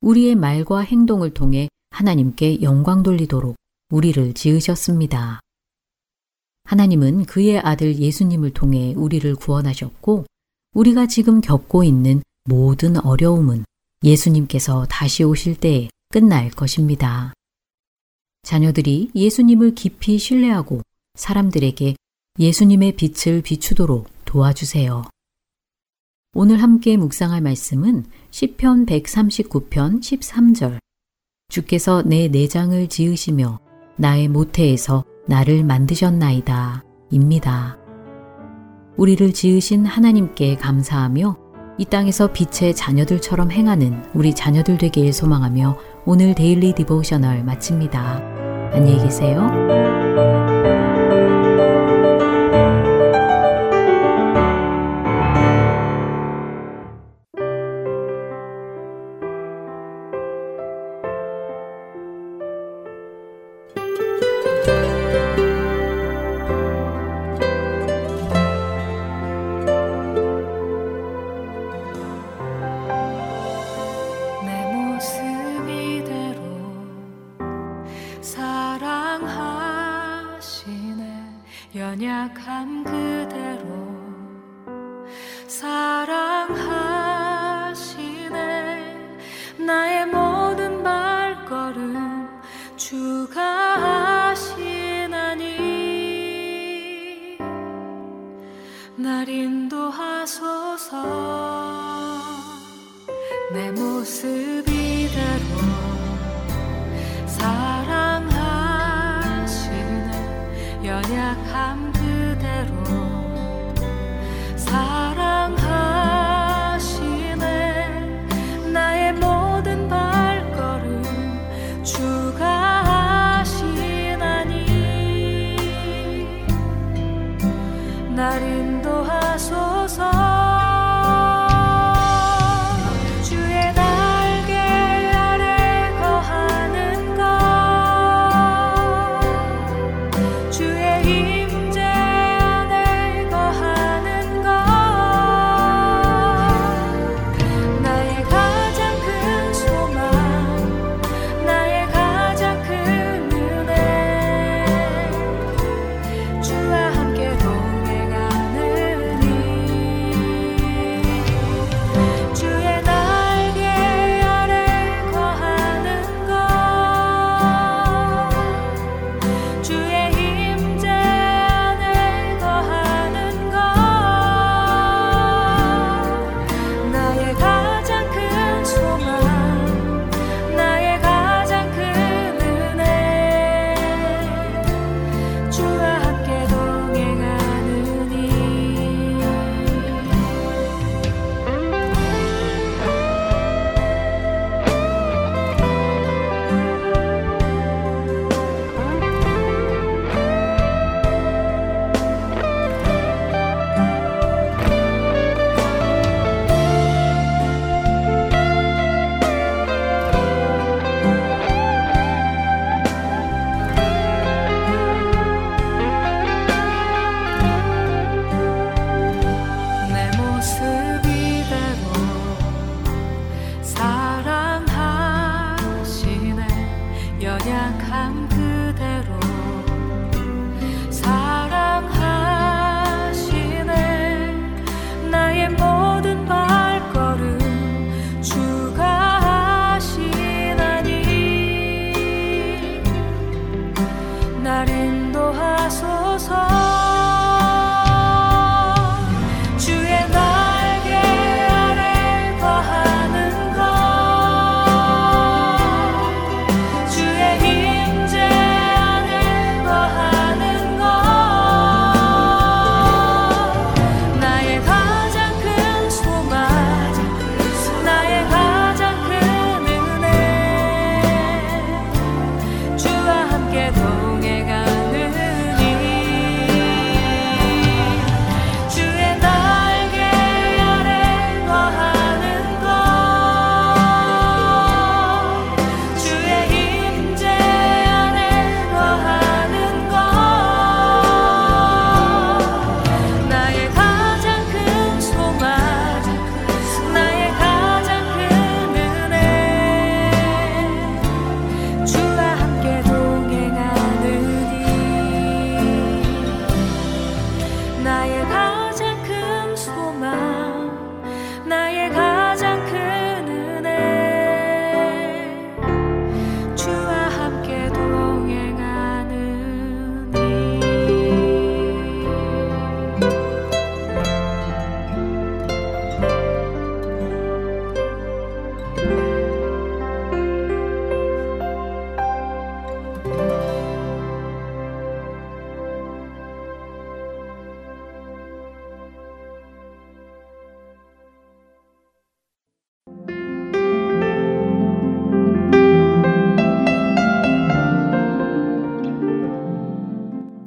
우리의 0.00 0.34
말과 0.34 0.80
행동을 0.80 1.34
통해 1.34 1.68
하나님께 1.90 2.62
영광 2.62 3.02
돌리도록 3.02 3.56
우리를 3.90 4.34
지으셨습니다. 4.34 5.40
하나님은 6.64 7.26
그의 7.26 7.58
아들 7.60 7.98
예수님을 7.98 8.50
통해 8.50 8.94
우리를 8.96 9.34
구원하셨고 9.36 10.24
우리가 10.74 11.06
지금 11.06 11.40
겪고 11.40 11.84
있는 11.84 12.22
모든 12.44 12.96
어려움은 12.96 13.64
예수님께서 14.02 14.86
다시 14.88 15.24
오실 15.24 15.56
때에 15.56 15.88
끝날 16.10 16.50
것입니다. 16.50 17.32
자녀들이 18.46 19.10
예수님을 19.12 19.74
깊이 19.74 20.18
신뢰하고 20.18 20.80
사람들에게 21.16 21.96
예수님의 22.38 22.92
빛을 22.92 23.42
비추도록 23.42 24.08
도와주세요. 24.24 25.02
오늘 26.32 26.62
함께 26.62 26.96
묵상할 26.96 27.40
말씀은 27.40 28.04
시편 28.30 28.86
139편 28.86 30.00
13절. 30.00 30.78
주께서 31.48 32.02
내 32.02 32.28
내장을 32.28 32.88
지으시며 32.88 33.58
나의 33.96 34.28
모태에서 34.28 35.04
나를 35.26 35.64
만드셨나이다. 35.64 36.84
입니다. 37.10 37.76
우리를 38.96 39.32
지으신 39.32 39.86
하나님께 39.86 40.54
감사하며 40.54 41.45
이 41.78 41.84
땅에서 41.84 42.32
빛의 42.32 42.74
자녀들처럼 42.74 43.50
행하는 43.50 44.02
우리 44.14 44.34
자녀들 44.34 44.78
되길 44.78 45.12
소망하며 45.12 45.76
오늘 46.06 46.34
Daily 46.34 46.72
Devotional 46.72 47.44
마칩니다. 47.44 48.70
안녕히 48.72 49.02
계세요. 49.02 49.85